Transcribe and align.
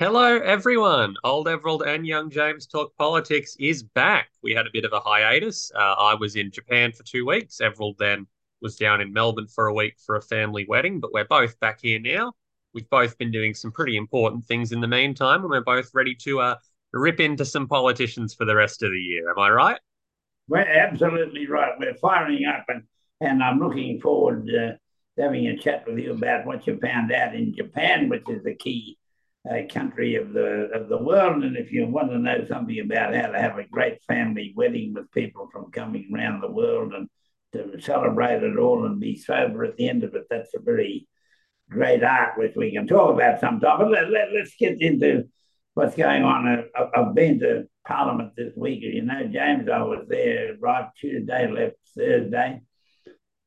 Hello, 0.00 0.38
everyone. 0.38 1.16
Old 1.24 1.48
Everald 1.48 1.82
and 1.82 2.06
Young 2.06 2.30
James 2.30 2.68
Talk 2.68 2.96
Politics 2.96 3.56
is 3.58 3.82
back. 3.82 4.28
We 4.44 4.54
had 4.54 4.64
a 4.64 4.70
bit 4.72 4.84
of 4.84 4.92
a 4.92 5.00
hiatus. 5.00 5.72
Uh, 5.74 5.96
I 5.98 6.14
was 6.14 6.36
in 6.36 6.52
Japan 6.52 6.92
for 6.92 7.02
two 7.02 7.26
weeks. 7.26 7.60
Everald 7.60 7.96
then 7.98 8.28
was 8.62 8.76
down 8.76 9.00
in 9.00 9.12
Melbourne 9.12 9.48
for 9.48 9.66
a 9.66 9.74
week 9.74 9.96
for 9.98 10.14
a 10.14 10.22
family 10.22 10.64
wedding, 10.68 11.00
but 11.00 11.12
we're 11.12 11.24
both 11.24 11.58
back 11.58 11.80
here 11.82 11.98
now. 11.98 12.32
We've 12.72 12.88
both 12.88 13.18
been 13.18 13.32
doing 13.32 13.54
some 13.54 13.72
pretty 13.72 13.96
important 13.96 14.44
things 14.44 14.70
in 14.70 14.80
the 14.80 14.86
meantime, 14.86 15.40
and 15.40 15.50
we're 15.50 15.62
both 15.62 15.90
ready 15.92 16.14
to 16.14 16.42
uh, 16.42 16.54
rip 16.92 17.18
into 17.18 17.44
some 17.44 17.66
politicians 17.66 18.34
for 18.34 18.44
the 18.44 18.54
rest 18.54 18.84
of 18.84 18.92
the 18.92 19.00
year. 19.00 19.28
Am 19.28 19.38
I 19.40 19.50
right? 19.50 19.80
We're 20.46 20.60
absolutely 20.60 21.48
right. 21.48 21.72
We're 21.76 21.94
firing 21.94 22.44
up, 22.44 22.66
and, 22.68 22.84
and 23.20 23.42
I'm 23.42 23.58
looking 23.58 24.00
forward 24.00 24.46
to 24.46 24.78
having 25.18 25.48
a 25.48 25.58
chat 25.58 25.88
with 25.88 25.98
you 25.98 26.12
about 26.12 26.46
what 26.46 26.68
you 26.68 26.78
found 26.78 27.10
out 27.10 27.34
in 27.34 27.52
Japan, 27.52 28.08
which 28.08 28.22
is 28.28 28.44
the 28.44 28.54
key 28.54 28.96
uh, 29.50 29.66
country 29.72 30.16
of 30.16 30.32
the 30.32 30.70
of 30.74 30.88
the 30.88 30.98
world. 30.98 31.42
And 31.44 31.56
if 31.56 31.72
you 31.72 31.86
want 31.86 32.10
to 32.10 32.18
know 32.18 32.44
something 32.46 32.78
about 32.80 33.14
how 33.14 33.28
to 33.28 33.40
have 33.40 33.58
a 33.58 33.64
great 33.64 34.02
family 34.04 34.52
wedding 34.56 34.94
with 34.94 35.10
people 35.12 35.48
from 35.52 35.70
coming 35.70 36.10
around 36.14 36.40
the 36.40 36.50
world 36.50 36.92
and 36.94 37.08
to 37.52 37.80
celebrate 37.80 38.42
it 38.42 38.58
all 38.58 38.84
and 38.84 39.00
be 39.00 39.16
sober 39.16 39.64
at 39.64 39.76
the 39.76 39.88
end 39.88 40.04
of 40.04 40.14
it, 40.14 40.24
that's 40.28 40.54
a 40.54 40.60
very 40.60 41.08
great 41.70 42.02
art, 42.02 42.38
which 42.38 42.56
we 42.56 42.72
can 42.72 42.86
talk 42.86 43.14
about 43.14 43.40
sometime. 43.40 43.78
But 43.78 43.90
let, 43.90 44.10
let, 44.10 44.28
us 44.40 44.52
get 44.58 44.80
into 44.80 45.24
what's 45.74 45.96
going 45.96 46.22
on. 46.22 46.64
I, 46.74 46.86
I've 46.94 47.14
been 47.14 47.40
to 47.40 47.64
Parliament 47.86 48.32
this 48.36 48.52
week. 48.56 48.82
You 48.82 49.02
know, 49.02 49.26
James, 49.26 49.68
I 49.68 49.82
was 49.82 50.04
there 50.08 50.56
right 50.60 50.88
Tuesday, 50.98 51.50
left 51.50 51.76
Thursday. 51.96 52.60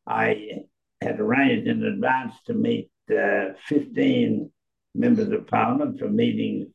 I 0.08 0.64
had 1.02 1.20
arranged 1.20 1.68
in 1.68 1.84
advance 1.84 2.34
to 2.46 2.54
meet 2.54 2.90
uh, 3.12 3.54
15 3.68 4.52
members 4.94 5.30
of 5.32 5.48
Parliament 5.48 6.00
for 6.00 6.10
meetings, 6.10 6.68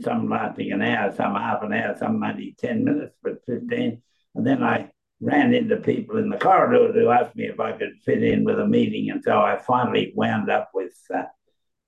some 0.00 0.28
lasting 0.28 0.72
an 0.72 0.82
hour, 0.82 1.12
some 1.12 1.34
half 1.34 1.62
an 1.62 1.72
hour, 1.72 1.96
some 1.98 2.18
maybe 2.18 2.54
10 2.58 2.84
minutes, 2.84 3.14
but 3.22 3.44
15. 3.46 4.02
And 4.34 4.46
then 4.46 4.62
I 4.62 4.90
ran 5.20 5.54
into 5.54 5.76
people 5.76 6.18
in 6.18 6.28
the 6.28 6.38
corridor 6.38 6.92
who 6.92 7.08
asked 7.10 7.36
me 7.36 7.44
if 7.44 7.60
I 7.60 7.72
could 7.72 7.94
fit 8.04 8.22
in 8.22 8.44
with 8.44 8.58
a 8.58 8.66
meeting. 8.66 9.10
And 9.10 9.22
so 9.22 9.40
I 9.40 9.58
finally 9.58 10.12
wound 10.14 10.50
up 10.50 10.70
with 10.74 10.94
uh, 11.14 11.24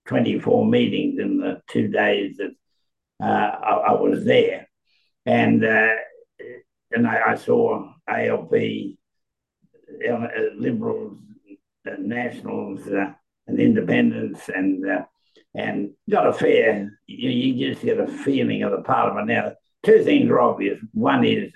24 0.07 0.67
meetings 0.67 1.19
in 1.19 1.39
the 1.39 1.61
two 1.69 1.89
days 1.89 2.37
that 2.39 2.53
uh, 3.21 3.27
I, 3.27 3.71
I, 3.89 3.93
was 3.93 4.25
there. 4.25 4.69
And, 5.25 5.65
uh, 5.65 5.95
and 6.93 7.07
I, 7.07 7.33
I, 7.33 7.35
saw 7.35 7.93
ALP, 8.07 8.53
uh, 10.09 10.27
Liberals, 10.55 11.19
Nationals, 11.99 12.87
uh, 12.89 13.13
and 13.47 13.61
Independents, 13.61 14.49
and 14.49 14.89
uh, 14.89 15.05
and 15.55 15.91
got 16.11 16.27
a 16.27 16.33
fair, 16.33 16.99
you, 17.07 17.31
you, 17.31 17.73
just 17.73 17.85
get 17.85 17.99
a 17.99 18.07
feeling 18.07 18.63
of 18.63 18.73
the 18.73 18.83
Parliament. 18.83 19.29
Now, 19.29 19.53
two 19.85 20.05
things 20.05 20.29
are 20.31 20.41
obvious. 20.41 20.79
One 20.93 21.25
is 21.25 21.53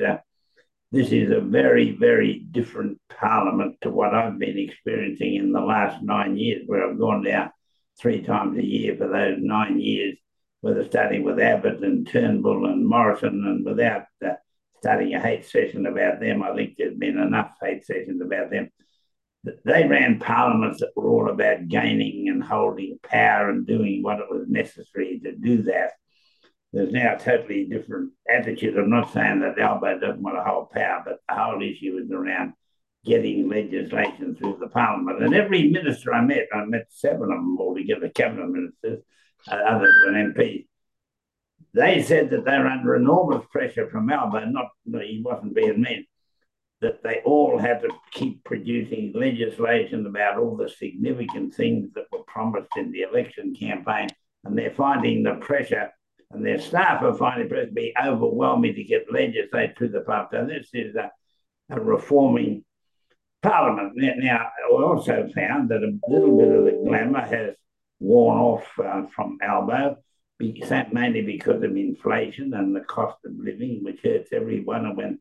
this 0.92 1.12
is 1.12 1.30
a 1.30 1.40
very, 1.40 1.92
very 1.92 2.40
different 2.50 2.98
parliament 3.08 3.76
to 3.82 3.90
what 3.90 4.14
I've 4.14 4.38
been 4.38 4.58
experiencing 4.58 5.36
in 5.36 5.52
the 5.52 5.60
last 5.60 6.02
nine 6.02 6.36
years, 6.36 6.62
where 6.66 6.88
I've 6.88 6.98
gone 6.98 7.22
down 7.22 7.50
three 8.00 8.22
times 8.22 8.58
a 8.58 8.64
year 8.64 8.96
for 8.96 9.06
those 9.06 9.38
nine 9.38 9.78
years, 9.78 10.16
whether 10.62 10.84
starting 10.84 11.22
with 11.22 11.38
Abbott 11.38 11.84
and 11.84 12.06
Turnbull 12.06 12.66
and 12.66 12.86
Morrison, 12.86 13.44
and 13.46 13.64
without 13.64 14.06
uh, 14.24 14.32
starting 14.78 15.14
a 15.14 15.20
hate 15.20 15.46
session 15.46 15.86
about 15.86 16.20
them. 16.20 16.42
I 16.42 16.54
think 16.54 16.74
there's 16.76 16.96
been 16.96 17.18
enough 17.18 17.52
hate 17.62 17.84
sessions 17.84 18.20
about 18.20 18.50
them. 18.50 18.70
They 19.44 19.86
ran 19.86 20.18
parliaments 20.18 20.80
that 20.80 20.90
were 20.94 21.08
all 21.08 21.30
about 21.30 21.68
gaining 21.68 22.28
and 22.28 22.44
holding 22.44 22.98
power 23.02 23.48
and 23.48 23.66
doing 23.66 24.02
what 24.02 24.18
it 24.18 24.26
was 24.30 24.46
necessary 24.48 25.20
to 25.24 25.34
do 25.34 25.62
that 25.62 25.92
there's 26.72 26.92
now 26.92 27.16
a 27.16 27.18
totally 27.18 27.66
different 27.66 28.12
attitude. 28.28 28.78
I'm 28.78 28.90
not 28.90 29.12
saying 29.12 29.40
that 29.40 29.58
Albo 29.58 29.98
doesn't 29.98 30.22
want 30.22 30.36
to 30.36 30.44
hold 30.44 30.70
power, 30.70 31.02
but 31.04 31.18
the 31.28 31.34
whole 31.34 31.60
issue 31.62 31.98
is 32.02 32.10
around 32.12 32.52
getting 33.04 33.48
legislation 33.48 34.36
through 34.36 34.58
the 34.60 34.68
parliament. 34.68 35.22
And 35.22 35.34
every 35.34 35.68
minister 35.70 36.14
I 36.14 36.20
met, 36.20 36.46
I 36.52 36.64
met 36.66 36.86
seven 36.90 37.22
of 37.22 37.28
them 37.30 37.56
altogether, 37.58 38.08
cabinet 38.10 38.48
ministers, 38.48 39.02
uh, 39.50 39.54
others 39.54 39.94
were 40.06 40.12
MPs. 40.12 40.66
They 41.72 42.02
said 42.02 42.30
that 42.30 42.44
they're 42.44 42.66
under 42.66 42.94
enormous 42.94 43.44
pressure 43.50 43.88
from 43.90 44.10
Albo, 44.10 44.44
not 44.44 44.68
he 44.84 45.22
wasn't 45.24 45.54
being 45.54 45.80
mean, 45.80 46.06
that 46.80 47.02
they 47.02 47.20
all 47.24 47.58
had 47.58 47.82
to 47.82 47.90
keep 48.12 48.42
producing 48.44 49.12
legislation 49.14 50.06
about 50.06 50.38
all 50.38 50.56
the 50.56 50.68
significant 50.68 51.54
things 51.54 51.90
that 51.94 52.06
were 52.10 52.22
promised 52.26 52.70
in 52.76 52.90
the 52.90 53.02
election 53.02 53.54
campaign. 53.54 54.08
And 54.44 54.56
they're 54.56 54.70
finding 54.70 55.22
the 55.22 55.34
pressure 55.34 55.90
and 56.30 56.46
their 56.46 56.60
staff 56.60 57.02
are 57.02 57.14
finding 57.14 57.50
it 57.50 57.66
to 57.66 57.72
be 57.72 57.92
overwhelming 58.00 58.74
to 58.74 58.84
get 58.84 59.12
legislation 59.12 59.74
through 59.76 59.88
the 59.88 60.00
parliament. 60.00 60.30
So 60.32 60.46
this 60.46 60.68
is 60.72 60.94
a, 60.94 61.10
a 61.70 61.80
reforming 61.80 62.64
parliament. 63.42 63.92
Now, 63.96 64.46
I 64.46 64.72
also 64.72 65.28
found 65.34 65.70
that 65.70 65.82
a 65.82 65.98
little 66.08 66.38
bit 66.38 66.52
of 66.52 66.64
the 66.64 66.84
glamour 66.86 67.22
has 67.22 67.56
worn 67.98 68.38
off 68.38 68.78
uh, 68.78 69.06
from 69.14 69.38
Albo, 69.42 69.96
mainly 70.38 71.22
because 71.22 71.62
of 71.62 71.76
inflation 71.76 72.54
and 72.54 72.74
the 72.74 72.80
cost 72.80 73.18
of 73.24 73.32
living, 73.36 73.82
which 73.82 74.00
hurts 74.02 74.32
everyone. 74.32 74.86
And 74.86 74.96
when 74.96 75.18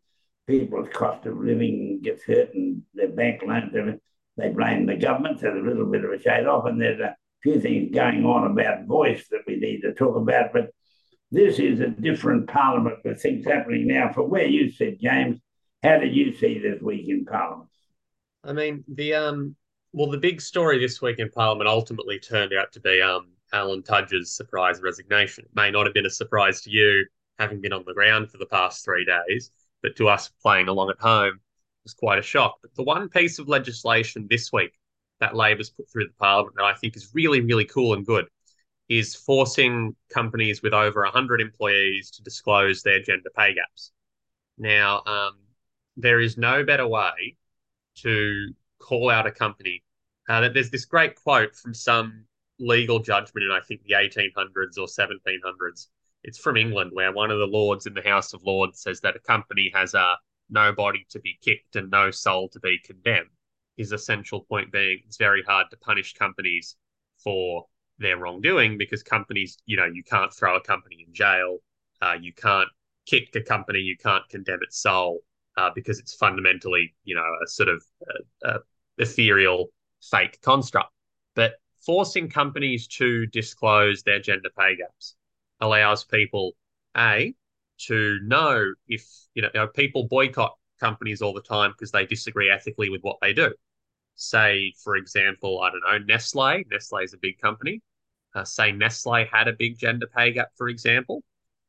people's 0.50 0.90
cost 0.92 1.28
of 1.28 1.38
living 1.38 2.02
gets 2.04 2.24
hurt 2.24 2.54
and 2.56 2.82
their 2.96 3.10
bank 3.10 3.42
loans, 3.46 3.72
they 4.36 4.50
blame 4.50 4.88
the 4.88 4.96
government. 4.96 5.40
So 5.40 5.46
there's 5.46 5.64
a 5.64 5.68
little 5.68 5.86
bit 5.86 6.04
of 6.04 6.12
a 6.12 6.20
shade 6.20 6.48
off. 6.48 6.66
And 6.66 6.82
there's 6.82 7.00
a 7.00 7.16
few 7.44 7.62
things 7.62 7.94
going 7.94 8.26
on 8.26 8.52
about 8.52 8.86
voice 8.86 9.28
that 9.30 9.42
we 9.46 9.58
need 9.58 9.82
to 9.82 9.94
talk 9.94 10.16
about. 10.16 10.52
But 10.52 10.72
this 11.32 11.60
is 11.60 11.80
a 11.80 11.88
different 11.88 12.50
parliament 12.50 12.98
with 13.06 13.22
things 13.22 13.46
happening 13.46 13.88
now. 13.88 14.12
For 14.12 14.24
where 14.24 14.48
you 14.48 14.72
sit, 14.72 15.00
James, 15.00 15.40
how 15.84 16.00
did 16.00 16.16
you 16.16 16.36
see 16.36 16.58
this 16.58 16.82
week 16.82 17.08
in 17.08 17.26
parliament? 17.26 17.70
I 18.44 18.54
mean, 18.54 18.84
the 18.88 19.14
um, 19.14 19.56
well, 19.94 20.10
the 20.10 20.18
big 20.18 20.42
story 20.42 20.80
this 20.80 21.02
week 21.02 21.20
in 21.20 21.30
parliament 21.30 21.68
ultimately 21.68 22.20
turned 22.20 22.54
out 22.54 22.72
to 22.74 22.80
be 22.80 23.02
um 23.02 23.28
Alan 23.54 23.84
Tudge's 23.84 24.32
surprise 24.36 24.82
resignation. 24.82 25.46
It 25.46 25.56
may 25.56 25.70
not 25.70 25.86
have 25.86 25.94
been 25.94 26.06
a 26.06 26.10
surprise 26.10 26.62
to 26.62 26.72
you, 26.72 27.06
having 27.38 27.62
been 27.62 27.74
on 27.74 27.84
the 27.86 27.94
ground 27.94 28.32
for 28.32 28.38
the 28.38 28.46
past 28.46 28.84
three 28.84 29.06
days, 29.06 29.52
but 29.82 29.96
to 29.98 30.10
us 30.10 30.30
playing 30.42 30.68
along 30.68 30.90
at 30.90 31.00
home, 31.00 31.40
was 31.84 31.94
quite 31.94 32.20
a 32.20 32.24
shock. 32.24 32.60
But 32.62 32.76
the 32.76 32.84
one 32.84 33.10
piece 33.10 33.40
of 33.40 33.48
legislation 33.48 34.28
this 34.30 34.52
week 34.52 34.74
that 35.20 35.36
Labor's 35.36 35.70
put 35.70 35.90
through 35.90 36.08
the 36.08 36.14
parliament 36.20 36.56
that 36.58 36.66
I 36.66 36.74
think 36.74 36.96
is 36.96 37.10
really, 37.14 37.42
really 37.42 37.66
cool 37.66 37.94
and 37.94 38.06
good 38.06 38.26
is 38.88 39.16
forcing 39.16 39.96
companies 40.12 40.62
with 40.62 40.74
over 40.74 41.04
100 41.04 41.42
employees 41.42 42.10
to 42.12 42.24
disclose 42.24 42.82
their 42.82 43.02
gender 43.02 43.30
pay 43.36 43.54
gaps. 43.54 43.92
Now, 44.58 45.04
um, 45.06 45.38
there 45.96 46.20
is 46.20 46.38
no 46.38 46.64
better 46.64 46.88
way 46.88 47.36
to 47.98 48.54
call 48.80 49.10
out 49.10 49.28
a 49.28 49.32
company. 49.32 49.84
Uh, 50.28 50.50
there's 50.50 50.72
this 50.72 50.86
great 50.86 51.16
quote 51.16 51.56
from 51.56 51.74
some 51.74 52.26
legal 52.60 53.00
judgment 53.00 53.46
in, 53.46 53.52
I 53.52 53.60
think, 53.62 53.84
the 53.84 53.94
1800s 53.94 54.78
or 54.78 54.88
1700s. 54.88 55.88
It's 56.24 56.38
from 56.38 56.58
England, 56.58 56.92
where 56.94 57.14
one 57.14 57.32
of 57.32 57.40
the 57.40 57.48
lords 57.48 57.86
in 57.86 57.94
the 57.94 58.02
House 58.02 58.34
of 58.34 58.44
Lords 58.44 58.82
says 58.82 59.00
that 59.02 59.16
a 59.16 59.20
company 59.20 59.72
has 59.74 59.94
a 59.94 60.18
no 60.50 60.72
body 60.72 61.06
to 61.10 61.20
be 61.20 61.38
kicked 61.42 61.76
and 61.76 61.90
no 61.90 62.12
soul 62.12 62.50
to 62.50 62.60
be 62.60 62.80
condemned. 62.84 63.30
His 63.78 63.92
essential 63.92 64.42
point 64.42 64.72
being 64.72 65.02
it's 65.06 65.18
very 65.18 65.44
hard 65.44 65.68
to 65.72 65.78
punish 65.78 66.14
companies 66.14 66.76
for 67.18 67.66
their 68.00 68.18
wrongdoing 68.18 68.78
because 68.78 69.04
companies, 69.04 69.58
you 69.66 69.78
know, 69.78 69.86
you 69.86 70.04
can't 70.04 70.34
throw 70.34 70.56
a 70.56 70.62
company 70.62 71.06
in 71.08 71.14
jail, 71.14 71.60
uh, 72.02 72.16
you 72.20 72.34
can't 72.34 72.70
kick 73.06 73.36
a 73.36 73.42
company, 73.42 73.80
you 73.80 73.98
can't 73.98 74.28
condemn 74.30 74.60
its 74.62 74.80
soul 74.82 75.22
uh, 75.58 75.70
because 75.74 76.00
it's 76.00 76.14
fundamentally, 76.14 76.94
you 77.04 77.16
know, 77.16 77.36
a 77.44 77.48
sort 77.48 77.70
of 77.70 77.84
uh, 78.10 78.48
uh, 78.48 78.60
ethereal 78.98 79.68
fake 80.02 80.40
construct. 80.42 80.92
But 81.36 81.54
forcing 81.86 82.30
companies 82.30 82.88
to 82.88 83.26
disclose 83.28 84.04
their 84.04 84.20
gender 84.20 84.50
pay 84.58 84.76
gaps 84.76 85.16
allows 85.62 86.04
people, 86.04 86.54
A, 86.98 87.34
to 87.88 88.20
know 88.24 88.74
if, 88.88 89.06
you 89.34 89.42
know, 89.42 89.50
you 89.54 89.60
know 89.62 89.68
people 89.68 90.08
boycott 90.08 90.56
companies 90.80 91.22
all 91.22 91.34
the 91.34 91.42
time 91.42 91.72
because 91.72 91.92
they 91.92 92.06
disagree 92.06 92.50
ethically 92.50 92.90
with 92.90 93.02
what 93.02 93.18
they 93.22 93.34
do 93.34 93.54
say, 94.16 94.74
for 94.84 94.98
example, 94.98 95.62
I 95.62 95.70
don't 95.72 95.82
know, 95.82 96.06
Nestle. 96.06 96.66
Nestle 96.70 97.00
is 97.00 97.14
a 97.14 97.18
big 97.18 97.40
company 97.40 97.82
uh, 98.36 98.44
say 98.44 98.72
Nestle 98.72 99.26
had 99.26 99.48
a 99.48 99.54
big 99.54 99.78
gender 99.78 100.08
pay 100.08 100.32
gap, 100.32 100.50
for 100.56 100.70
example, 100.70 101.24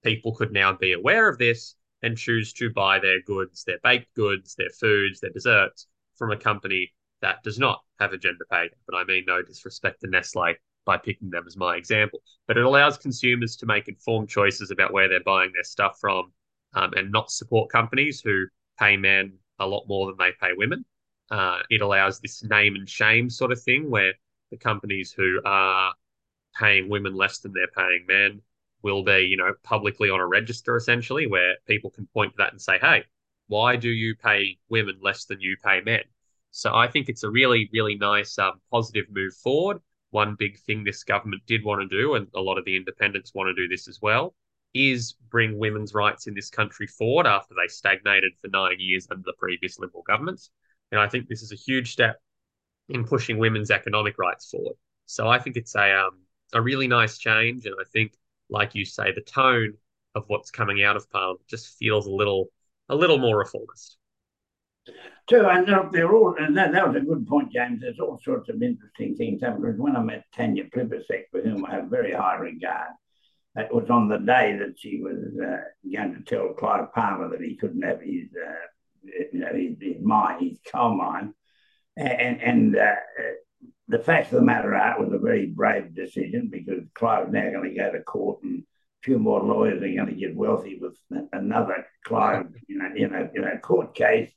people 0.05 0.35
could 0.35 0.53
now 0.53 0.73
be 0.73 0.93
aware 0.93 1.29
of 1.29 1.39
this 1.39 1.75
and 2.03 2.17
choose 2.17 2.53
to 2.55 2.71
buy 2.71 2.99
their 2.99 3.21
goods, 3.23 3.65
their 3.65 3.79
baked 3.83 4.13
goods, 4.15 4.55
their 4.55 4.71
foods, 4.71 5.21
their 5.21 5.31
desserts 5.31 5.87
from 6.17 6.33
a 6.33 6.37
company 6.37 6.93
that 7.21 7.43
does 7.43 7.59
not 7.59 7.81
have 7.99 8.13
a 8.13 8.19
gender 8.19 8.47
pay 8.51 8.69
gap. 8.69 8.79
And 8.89 8.97
I 8.97 9.05
mean 9.05 9.25
no 9.27 9.43
disrespect 9.43 10.01
to 10.01 10.09
Nestle 10.09 10.55
by 10.85 10.97
picking 10.97 11.31
them 11.31 11.45
as 11.47 11.57
my 11.57 11.77
example, 11.77 12.21
but 12.47 12.57
it 12.57 12.65
allows 12.65 12.99
consumers 12.99 13.57
to 13.57 13.67
make 13.67 13.89
informed 13.89 14.29
choices 14.29 14.71
about 14.71 14.93
where 14.93 15.09
they're 15.09 15.23
buying 15.25 15.53
their 15.53 15.65
stuff 15.65 15.99
from 16.01 16.33
um, 16.75 16.93
and 16.95 17.13
not 17.13 17.31
support 17.31 17.71
companies 17.71 18.21
who 18.21 18.47
pay 18.79 18.97
men 18.97 19.33
a 19.59 19.67
lot 19.67 19.85
more 19.89 20.07
than 20.07 20.17
they 20.19 20.33
pay 20.41 20.53
women. 20.57 20.85
Uh, 21.31 21.59
it 21.69 21.81
allows 21.81 22.21
this 22.21 22.43
name 22.45 22.75
and 22.75 22.89
shame 22.89 23.31
sort 23.31 23.53
of 23.53 23.63
thing 23.63 23.91
where 23.91 24.15
the 24.51 24.57
companies 24.57 25.13
who 25.13 25.41
are 25.45 25.95
paying 26.59 26.89
women 26.89 27.15
less 27.15 27.39
than 27.39 27.53
they're 27.53 27.69
paying 27.69 28.05
men 28.09 28.41
will 28.83 29.05
be, 29.05 29.21
you 29.21 29.37
know, 29.37 29.53
publicly 29.63 30.11
on 30.11 30.19
a 30.19 30.27
register 30.27 30.77
essentially, 30.77 31.27
where 31.27 31.57
people 31.67 31.91
can 31.91 32.09
point 32.13 32.33
to 32.33 32.37
that 32.39 32.53
and 32.53 32.61
say, 32.61 32.79
hey, 32.81 33.05
why 33.47 33.77
do 33.77 33.89
you 33.91 34.15
pay 34.17 34.59
women 34.69 34.97
less 35.03 35.27
than 35.27 35.41
you 35.41 35.57
pay 35.63 35.81
men? 35.81 36.03
So 36.51 36.75
I 36.75 36.89
think 36.89 37.09
it's 37.09 37.23
a 37.23 37.31
really, 37.31 37.69
really 37.73 37.97
nice 37.97 38.39
um, 38.39 38.61
positive 38.71 39.07
move 39.11 39.35
forward. 39.35 39.79
One 40.11 40.35
big 40.39 40.59
thing 40.59 40.85
this 40.85 41.05
government 41.05 41.43
did 41.47 41.65
want 41.65 41.81
to 41.83 41.89
do, 41.89 42.15
and 42.15 42.27
a 42.35 42.41
lot 42.41 42.59
of 42.59 42.65
the 42.65 42.77
independents 42.77 43.33
want 43.35 43.49
to 43.49 43.55
do 43.55 43.69
this 43.69 43.89
as 43.89 44.01
well, 44.03 44.35
is 44.75 45.15
bring 45.31 45.59
women's 45.59 45.95
rights 45.95 46.27
in 46.27 46.35
this 46.35 46.51
country 46.51 46.87
forward 46.87 47.27
after 47.27 47.55
they 47.55 47.69
stagnated 47.69 48.33
for 48.41 48.49
nine 48.49 48.77
years 48.79 49.07
under 49.11 49.23
the 49.25 49.35
previous 49.39 49.79
Liberal 49.79 50.05
governments. 50.07 50.51
And 50.93 51.01
I 51.01 51.09
think 51.09 51.29
this 51.29 51.43
is 51.43 51.53
a 51.53 51.57
huge 51.57 51.93
step 51.93 52.21
in 52.89 53.05
pushing 53.05 53.39
women's 53.39 53.71
economic 53.71 54.19
rights 54.19 54.51
forward. 54.51 54.77
So 55.07 55.29
I 55.29 55.39
think 55.39 55.57
it's 55.57 55.75
a 55.75 55.93
um, 55.93 56.21
a 56.53 56.61
really 56.61 56.89
nice 56.89 57.19
change, 57.19 57.67
and 57.67 57.77
I 57.81 57.85
think, 57.93 58.13
like 58.49 58.75
you 58.75 58.85
say, 58.85 59.13
the 59.13 59.21
tone 59.21 59.75
of 60.15 60.25
what's 60.27 60.51
coming 60.51 60.83
out 60.83 60.97
of 60.97 61.09
Parliament 61.11 61.47
just 61.49 61.79
feels 61.79 62.07
a 62.07 62.11
little 62.11 62.49
a 62.89 62.97
little 62.97 63.19
more 63.19 63.39
reformist. 63.39 63.97
True, 65.29 65.47
and 65.49 65.67
they're 65.93 66.13
all, 66.13 66.35
and 66.39 66.57
that, 66.57 66.73
that 66.73 66.89
was 66.89 66.97
a 66.97 67.05
good 67.05 67.27
point, 67.27 67.53
James. 67.53 67.81
There's 67.81 68.01
all 68.01 68.21
sorts 68.25 68.49
of 68.49 68.63
interesting 68.63 69.15
things 69.15 69.43
happening. 69.43 69.79
When 69.79 69.97
I 69.97 70.03
met 70.03 70.25
Tanya 70.35 70.65
Plibersek, 70.65 71.25
for 71.31 71.41
whom 71.41 71.65
I 71.65 71.73
have 71.73 71.85
very 71.85 72.13
high 72.13 72.37
regard, 72.37 72.89
it 73.57 73.73
was 73.73 73.91
on 73.91 74.09
the 74.09 74.19
day 74.19 74.57
that 74.59 74.79
she 74.79 75.01
was 75.01 75.19
uh, 75.41 75.61
going 75.93 76.15
to 76.15 76.23
tell 76.23 76.55
Clive 76.55 76.93
Palmer 76.93 77.29
that 77.31 77.41
he 77.41 77.57
couldn't 77.57 77.83
have 77.83 78.01
his, 78.01 78.29
uh, 78.35 79.13
you 79.33 79.41
know, 79.41 79.53
his, 79.55 79.77
his 79.81 80.03
mine, 80.03 80.41
his 80.41 80.59
coal 80.71 80.95
mine, 80.95 81.35
and 81.97 82.41
and 82.41 82.77
uh, 82.77 82.95
the 83.89 83.99
fact 83.99 84.33
of 84.33 84.39
the 84.39 84.45
matter 84.45 84.75
it 84.75 85.01
was 85.01 85.13
a 85.13 85.19
very 85.19 85.47
brave 85.47 85.95
decision 85.95 86.49
because 86.51 86.85
Clive's 86.95 87.33
now 87.33 87.51
going 87.51 87.71
to 87.71 87.77
go 87.77 87.91
to 87.91 88.03
court 88.03 88.43
and 88.45 88.61
a 88.61 89.03
few 89.03 89.19
more 89.19 89.43
lawyers 89.43 89.83
are 89.83 89.95
going 89.95 90.07
to 90.07 90.13
get 90.15 90.37
wealthy 90.37 90.79
with 90.81 90.97
another 91.33 91.87
Clive, 92.05 92.47
you 92.69 92.79
know, 92.79 92.91
you 92.95 93.09
know, 93.09 93.29
you 93.35 93.41
know, 93.41 93.57
court 93.63 93.95
case. 93.95 94.31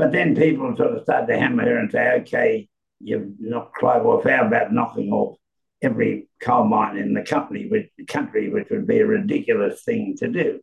But 0.00 0.12
then 0.12 0.34
people 0.34 0.74
sort 0.78 0.96
of 0.96 1.02
start 1.02 1.28
to 1.28 1.38
hammer 1.38 1.62
her 1.64 1.76
and 1.76 1.92
say, 1.92 2.12
okay, 2.20 2.68
you've 3.00 3.38
knocked 3.38 3.76
Clive 3.76 4.06
off. 4.06 4.24
How 4.24 4.46
about 4.46 4.72
knocking 4.72 5.12
off 5.12 5.36
every 5.82 6.30
coal 6.40 6.64
mine 6.64 6.96
in 6.96 7.12
the 7.12 7.20
company, 7.20 7.68
which, 7.68 7.90
country, 8.08 8.48
which 8.48 8.68
would 8.70 8.86
be 8.86 9.00
a 9.00 9.06
ridiculous 9.06 9.82
thing 9.82 10.16
to 10.20 10.28
do? 10.28 10.60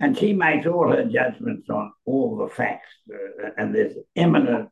And 0.00 0.18
she 0.18 0.34
makes 0.34 0.66
all 0.66 0.92
her 0.92 1.04
judgments 1.04 1.70
on 1.70 1.92
all 2.04 2.36
the 2.36 2.48
facts. 2.48 2.90
Uh, 3.10 3.48
and 3.56 3.74
there's 3.74 3.96
eminent 4.14 4.68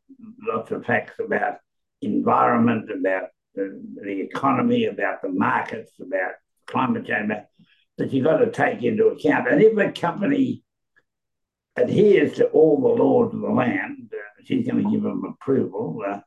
lots 0.47 0.69
of 0.69 0.85
facts 0.85 1.15
about 1.19 1.55
environment, 2.03 2.91
about 2.91 3.29
the, 3.55 3.81
the 3.99 4.21
economy, 4.21 4.85
about 4.85 5.23
the 5.23 5.29
markets, 5.29 5.93
about 5.99 6.33
climate 6.67 7.07
change 7.07 7.31
that 7.97 8.13
you've 8.13 8.25
got 8.25 8.37
to 8.37 8.51
take 8.51 8.83
into 8.83 9.07
account. 9.07 9.47
And 9.47 9.59
if 9.59 9.75
a 9.75 9.91
company 9.91 10.61
adheres 11.77 12.33
to 12.37 12.47
all 12.47 12.81
the 12.81 13.01
laws 13.03 13.33
of 13.33 13.41
the 13.41 13.49
land, 13.49 14.11
uh, 14.13 14.43
she's 14.43 14.67
going 14.67 14.83
to 14.83 14.91
give 14.91 15.03
them 15.03 15.23
approval 15.23 16.03
uh, 16.05 16.19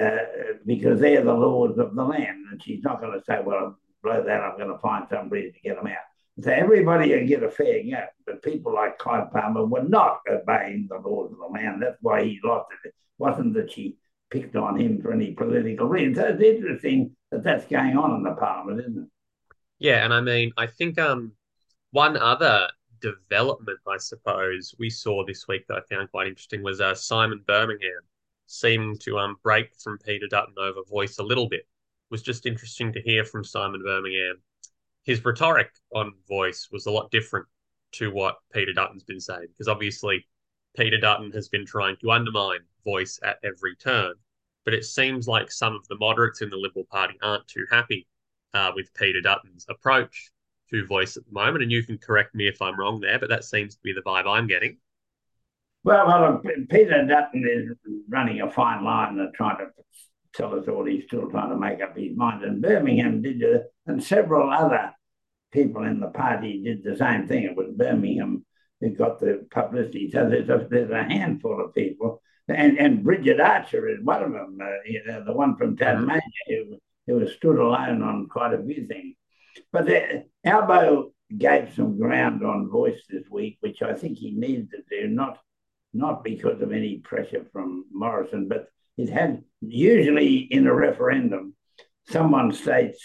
uh, 0.00 0.18
because 0.66 1.00
they're 1.00 1.24
the 1.24 1.32
laws 1.32 1.78
of 1.78 1.94
the 1.94 2.04
land. 2.04 2.44
And 2.50 2.62
she's 2.62 2.82
not 2.82 3.00
going 3.00 3.18
to 3.18 3.24
say, 3.24 3.40
well, 3.44 3.78
blow 4.02 4.22
that, 4.24 4.42
I'm 4.42 4.58
going 4.58 4.72
to 4.72 4.78
find 4.78 5.06
somebody 5.08 5.52
to 5.52 5.60
get 5.60 5.76
them 5.76 5.86
out. 5.86 5.96
So 6.42 6.50
everybody 6.50 7.14
will 7.14 7.26
get 7.26 7.42
a 7.42 7.50
fair 7.50 7.82
go. 7.82 8.04
But 8.26 8.42
people 8.42 8.74
like 8.74 8.98
Clive 8.98 9.32
Palmer 9.32 9.64
were 9.64 9.84
not 9.84 10.20
obeying 10.30 10.88
the 10.90 10.98
laws 10.98 11.32
of 11.32 11.38
the 11.38 11.46
land. 11.46 11.82
That's 11.82 11.96
why 12.02 12.24
he 12.24 12.38
lost 12.44 12.68
it. 12.84 12.88
It 12.88 12.94
wasn't 13.18 13.54
that 13.54 13.72
she 13.72 13.96
picked 14.30 14.56
on 14.56 14.78
him 14.78 15.00
for 15.00 15.12
any 15.12 15.32
political 15.32 15.86
reason. 15.86 16.14
So 16.14 16.26
it's 16.26 16.42
interesting 16.42 17.16
that 17.30 17.42
that's 17.42 17.64
going 17.66 17.96
on 17.96 18.16
in 18.16 18.22
the 18.22 18.34
parliament, 18.34 18.80
isn't 18.80 18.98
it? 19.04 19.08
Yeah, 19.78 20.04
and 20.04 20.12
I 20.12 20.20
mean, 20.20 20.52
I 20.56 20.66
think 20.66 20.98
um, 20.98 21.32
one 21.90 22.16
other 22.16 22.68
development, 23.00 23.78
I 23.86 23.98
suppose, 23.98 24.74
we 24.78 24.90
saw 24.90 25.24
this 25.24 25.46
week 25.48 25.66
that 25.66 25.78
I 25.78 25.94
found 25.94 26.10
quite 26.10 26.26
interesting 26.26 26.62
was 26.62 26.80
uh, 26.80 26.94
Simon 26.94 27.42
Birmingham 27.46 28.00
seeming 28.46 28.96
to 28.98 29.18
um 29.18 29.36
break 29.42 29.74
from 29.76 29.98
Peter 29.98 30.26
Dutton 30.28 30.54
over 30.58 30.80
voice 30.88 31.18
a 31.18 31.22
little 31.22 31.48
bit. 31.48 31.60
It 31.60 32.10
was 32.10 32.22
just 32.22 32.46
interesting 32.46 32.92
to 32.92 33.02
hear 33.02 33.24
from 33.24 33.44
Simon 33.44 33.82
Birmingham. 33.82 34.36
His 35.04 35.24
rhetoric 35.24 35.70
on 35.94 36.12
voice 36.28 36.68
was 36.70 36.86
a 36.86 36.90
lot 36.90 37.10
different 37.10 37.46
to 37.92 38.10
what 38.10 38.38
Peter 38.52 38.72
Dutton's 38.72 39.04
been 39.04 39.20
saying, 39.20 39.46
because 39.48 39.68
obviously 39.68 40.26
Peter 40.76 40.98
Dutton 40.98 41.32
has 41.32 41.48
been 41.48 41.66
trying 41.66 41.96
to 41.98 42.10
undermine 42.10 42.60
voice 42.84 43.18
at 43.22 43.38
every 43.42 43.74
turn. 43.76 44.14
But 44.64 44.74
it 44.74 44.84
seems 44.84 45.28
like 45.28 45.50
some 45.50 45.74
of 45.74 45.86
the 45.88 45.96
moderates 45.96 46.42
in 46.42 46.50
the 46.50 46.56
Liberal 46.56 46.86
Party 46.90 47.16
aren't 47.22 47.46
too 47.46 47.66
happy 47.70 48.06
uh, 48.52 48.72
with 48.74 48.92
Peter 48.94 49.20
Dutton's 49.20 49.64
approach 49.68 50.30
to 50.70 50.86
voice 50.86 51.16
at 51.16 51.24
the 51.26 51.32
moment. 51.32 51.62
And 51.62 51.72
you 51.72 51.82
can 51.82 51.98
correct 51.98 52.34
me 52.34 52.48
if 52.48 52.60
I'm 52.60 52.78
wrong 52.78 53.00
there, 53.00 53.18
but 53.18 53.28
that 53.30 53.44
seems 53.44 53.74
to 53.74 53.80
be 53.82 53.92
the 53.92 54.02
vibe 54.02 54.26
I'm 54.26 54.46
getting. 54.46 54.78
Well, 55.84 56.06
well, 56.06 56.42
Peter 56.68 57.06
Dutton 57.06 57.46
is 57.48 57.92
running 58.08 58.40
a 58.40 58.50
fine 58.50 58.84
line 58.84 59.18
and 59.18 59.32
trying 59.34 59.58
to 59.58 59.66
tell 60.34 60.58
us 60.58 60.66
all 60.68 60.84
he's 60.84 61.04
still 61.04 61.30
trying 61.30 61.50
to 61.50 61.56
make 61.56 61.80
up 61.80 61.96
his 61.96 62.16
mind. 62.16 62.42
And 62.42 62.60
Birmingham 62.60 63.22
did, 63.22 63.42
uh, 63.42 63.60
and 63.86 64.02
several 64.02 64.50
other 64.50 64.92
people 65.52 65.84
in 65.84 66.00
the 66.00 66.08
party 66.08 66.62
did 66.62 66.82
the 66.82 66.96
same 66.96 67.26
thing. 67.28 67.44
It 67.44 67.56
was 67.56 67.68
Birmingham 67.76 68.44
who 68.80 68.90
got 68.90 69.20
the 69.20 69.46
publicity. 69.50 70.10
So 70.10 70.28
there's 70.28 70.48
a, 70.48 70.66
there's 70.68 70.90
a 70.90 71.04
handful 71.04 71.64
of 71.64 71.74
people, 71.74 72.20
and, 72.48 72.78
and 72.78 73.02
Bridget 73.02 73.40
Archer 73.40 73.88
is 73.88 74.02
one 74.02 74.22
of 74.22 74.32
them. 74.32 74.58
Uh, 74.60 74.66
you 74.84 75.02
know, 75.06 75.24
the 75.24 75.32
one 75.32 75.56
from 75.56 75.76
Tasmania 75.76 76.20
who 76.48 76.78
who 77.06 77.20
has 77.20 77.32
stood 77.32 77.58
alone 77.58 78.02
on 78.02 78.26
quite 78.28 78.52
a 78.52 78.62
few 78.62 78.86
things. 78.86 79.14
But 79.72 79.86
the, 79.86 80.24
Albo 80.44 81.12
gave 81.36 81.74
some 81.74 81.98
ground 81.98 82.44
on 82.44 82.70
voice 82.70 83.00
this 83.08 83.24
week, 83.30 83.58
which 83.60 83.82
I 83.82 83.94
think 83.94 84.18
he 84.18 84.32
needed 84.32 84.70
to 84.70 84.82
do, 84.90 85.08
not 85.08 85.38
not 85.92 86.22
because 86.22 86.60
of 86.60 86.72
any 86.72 86.98
pressure 86.98 87.46
from 87.52 87.86
Morrison, 87.90 88.48
but 88.48 88.68
it 88.98 89.08
had 89.08 89.42
usually 89.60 90.36
in 90.36 90.66
a 90.66 90.74
referendum, 90.74 91.54
someone 92.08 92.52
states 92.52 93.02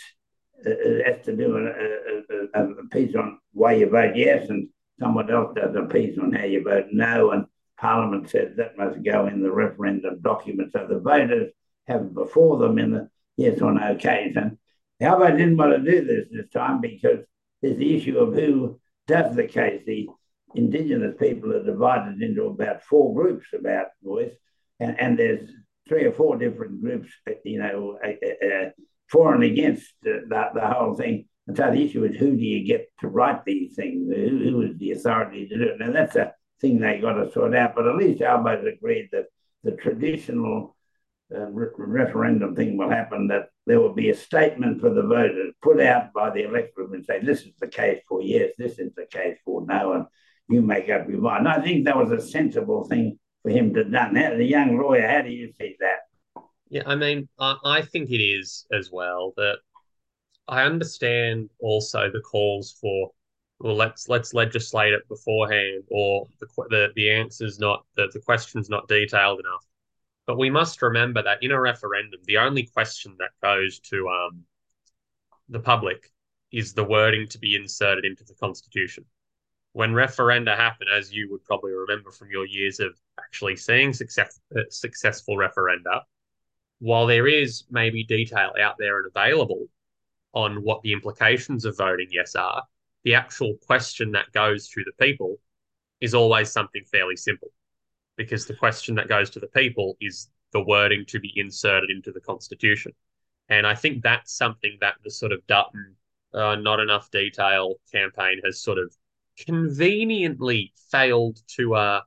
uh, 0.66 0.70
uh 0.70 1.04
has 1.06 1.26
to 1.26 1.36
do 1.36 1.58
a, 1.58 2.60
a, 2.60 2.64
a, 2.64 2.88
piece 2.90 3.16
on 3.16 3.40
why 3.54 3.74
you 3.74 3.90
vote 3.90 4.16
yes, 4.16 4.50
and 4.50 4.68
someone 5.00 5.32
else 5.32 5.56
does 5.56 5.76
a 5.76 5.84
piece 5.84 6.18
on 6.20 6.34
how 6.34 6.44
you 6.44 6.64
vote 6.64 6.88
no, 6.92 7.32
and 7.32 7.46
Parliament 7.78 8.30
says 8.30 8.56
that 8.58 8.78
must 8.78 9.02
go 9.04 9.28
in 9.28 9.42
the 9.42 9.52
referendum 9.52 10.20
document. 10.22 10.72
So 10.72 10.86
the 10.88 11.00
voters 11.00 11.52
have 11.88 12.14
before 12.14 12.58
them 12.60 12.78
in 12.78 12.92
the 12.92 13.10
yes 13.38 13.60
or 13.62 13.74
no 13.74 13.96
case. 13.96 14.36
And 14.36 14.58
Albo 15.02 15.32
didn't 15.32 15.58
want 15.58 15.72
to 15.72 15.92
do 15.92 16.06
this 16.06 16.28
this 16.32 16.50
time 16.50 16.82
because 16.82 17.20
there's 17.62 17.78
the 17.78 17.96
issue 17.96 18.18
of 18.20 18.34
who 18.34 18.80
does 19.08 19.36
the 19.36 19.48
case. 19.48 19.82
The 19.86 20.08
Indigenous 20.54 21.16
people 21.20 21.54
are 21.54 21.64
divided 21.64 22.22
into 22.22 22.46
about 22.46 22.84
four 22.84 23.14
groups 23.14 23.48
about 23.58 23.88
voice, 24.04 24.34
and, 24.80 25.00
and 25.00 25.18
there's 25.18 25.50
three 25.88 26.06
or 26.06 26.12
four 26.12 26.38
different 26.38 26.82
groups, 26.82 27.10
you 27.44 27.60
know, 27.60 27.98
uh, 28.04 28.46
uh, 28.46 28.70
for 29.10 29.34
and 29.34 29.44
against 29.44 29.92
the, 30.04 30.24
the 30.30 30.68
whole 30.68 30.96
thing. 30.96 31.26
And 31.48 31.58
so 31.58 31.72
the 31.72 31.84
issue 31.84 32.04
is 32.06 32.16
who 32.18 32.36
do 32.36 32.44
you 32.44 32.66
get 32.66 32.88
to 33.00 33.08
write 33.08 33.44
these 33.46 33.76
things? 33.76 34.14
Who, 34.14 34.38
who 34.38 34.62
is 34.62 34.78
the 34.78 34.92
authority 34.92 35.48
to 35.48 35.58
do 35.58 35.64
it? 35.64 35.80
Now 35.80 35.92
that's 35.92 36.16
a 36.16 36.34
thing 36.60 36.80
they 36.80 37.00
got 37.00 37.14
to 37.14 37.32
sort 37.32 37.56
out. 37.56 37.76
But 37.76 37.88
at 37.88 37.96
least 37.96 38.22
Albo's 38.22 38.66
agreed 38.66 39.10
that 39.12 39.26
the 39.64 39.72
traditional 39.72 40.76
uh, 41.34 41.48
re- 41.48 41.68
referendum 41.78 42.56
thing 42.56 42.78
will 42.78 42.90
happen 42.90 43.28
that 43.28 43.50
there 43.68 43.80
will 43.80 43.94
be 43.94 44.10
a 44.10 44.16
statement 44.16 44.82
for 44.82 44.90
the 44.90 45.04
voters 45.04 45.54
put 45.62 45.80
out 45.80 46.14
by 46.14 46.30
the 46.30 46.44
electorate 46.44 46.92
and 46.92 47.06
say, 47.06 47.20
this 47.20 47.42
is 47.42 47.54
the 47.60 47.68
case 47.68 48.02
for 48.08 48.22
yes, 48.22 48.52
this 48.58 48.80
is 48.80 48.92
the 48.96 49.06
case 49.06 49.38
for 49.46 49.66
no, 49.66 49.94
and 49.94 50.06
you 50.50 50.62
make 50.62 50.90
up 50.90 51.08
your 51.10 51.22
mind. 51.22 51.48
I 51.48 51.62
think 51.62 51.86
that 51.86 51.98
was 51.98 52.12
a 52.12 52.22
sensible 52.26 52.86
thing 52.86 53.20
for 53.44 53.52
him 53.52 53.74
to 53.74 53.84
have 53.84 53.92
done. 53.92 54.18
A 54.18 54.44
young 54.44 54.78
lawyer, 54.78 55.08
how 55.08 55.22
do 55.22 55.30
you 55.30 55.52
see 55.60 55.76
that? 55.80 56.44
Yeah, 56.70 56.84
I 56.86 56.96
mean, 56.96 57.28
I, 57.40 57.58
I 57.64 57.82
think 57.82 58.10
it 58.10 58.24
is 58.24 58.66
as 58.72 58.90
well 58.92 59.34
that 59.38 59.58
I 60.48 60.64
understand 60.64 61.50
also 61.60 62.10
the 62.12 62.22
calls 62.22 62.78
for 62.80 63.12
well, 63.60 63.76
let's 63.76 64.10
let's 64.10 64.34
legislate 64.34 64.94
it 64.94 65.08
beforehand, 65.08 65.84
or 65.92 66.28
the 66.40 66.48
the, 66.70 66.88
the 66.96 67.12
answer's 67.12 67.60
not 67.60 67.86
the, 67.96 68.10
the 68.12 68.20
question's 68.20 68.70
not 68.70 68.88
detailed 68.88 69.40
enough. 69.40 69.66
But 70.26 70.38
we 70.38 70.50
must 70.50 70.82
remember 70.82 71.24
that 71.24 71.42
in 71.42 71.52
a 71.52 71.60
referendum, 71.60 72.22
the 72.26 72.38
only 72.38 72.64
question 72.64 73.16
that 73.20 73.32
goes 73.42 73.80
to 73.80 74.08
um, 74.10 74.44
the 75.50 75.60
public 75.60 76.12
is 76.52 76.74
the 76.74 76.84
wording 76.84 77.28
to 77.30 77.40
be 77.40 77.56
inserted 77.56 78.06
into 78.06 78.24
the 78.24 78.36
constitution. 78.36 79.06
When 79.74 79.94
referenda 79.94 80.56
happen, 80.56 80.88
as 80.94 81.14
you 81.14 81.30
would 81.32 81.44
probably 81.46 81.72
remember 81.72 82.12
from 82.12 82.30
your 82.30 82.46
years 82.46 82.80
of 82.80 83.00
actually 83.20 83.56
seeing 83.56 83.94
success, 83.94 84.40
uh, 84.56 84.62
successful 84.70 85.38
referenda, 85.38 86.02
while 86.80 87.08
there 87.08 87.28
is 87.28 87.64
maybe 87.70 88.04
detail 88.04 88.52
out 88.60 88.76
there 88.78 89.00
and 89.00 89.08
available 89.08 89.68
on 90.34 90.64
what 90.64 90.82
the 90.82 90.92
implications 90.92 91.66
of 91.66 91.78
voting 91.78 92.08
yes 92.12 92.36
are, 92.36 92.64
the 93.04 93.16
actual 93.16 93.56
question 93.66 94.12
that 94.12 94.32
goes 94.34 94.68
to 94.70 94.84
the 94.84 94.92
people 95.04 95.38
is 96.02 96.14
always 96.14 96.52
something 96.52 96.84
fairly 96.92 97.16
simple 97.16 97.50
because 98.18 98.46
the 98.46 98.56
question 98.56 98.96
that 98.96 99.08
goes 99.08 99.30
to 99.32 99.40
the 99.40 99.48
people 99.48 99.98
is 100.02 100.30
the 100.54 100.64
wording 100.64 101.06
to 101.08 101.20
be 101.20 101.32
inserted 101.36 101.90
into 101.90 102.12
the 102.12 102.20
constitution. 102.20 102.92
And 103.50 103.66
I 103.66 103.76
think 103.76 104.04
that's 104.04 104.36
something 104.36 104.78
that 104.82 104.96
the 105.04 105.12
sort 105.12 105.32
of 105.32 105.46
Dutton 105.48 105.96
uh, 106.34 106.56
not 106.56 106.80
enough 106.80 107.12
detail 107.12 107.76
campaign 107.92 108.40
has 108.46 108.62
sort 108.62 108.78
of 108.78 108.94
conveniently 109.38 110.74
failed 110.92 111.40
to 111.58 111.76
uh, 111.76 112.02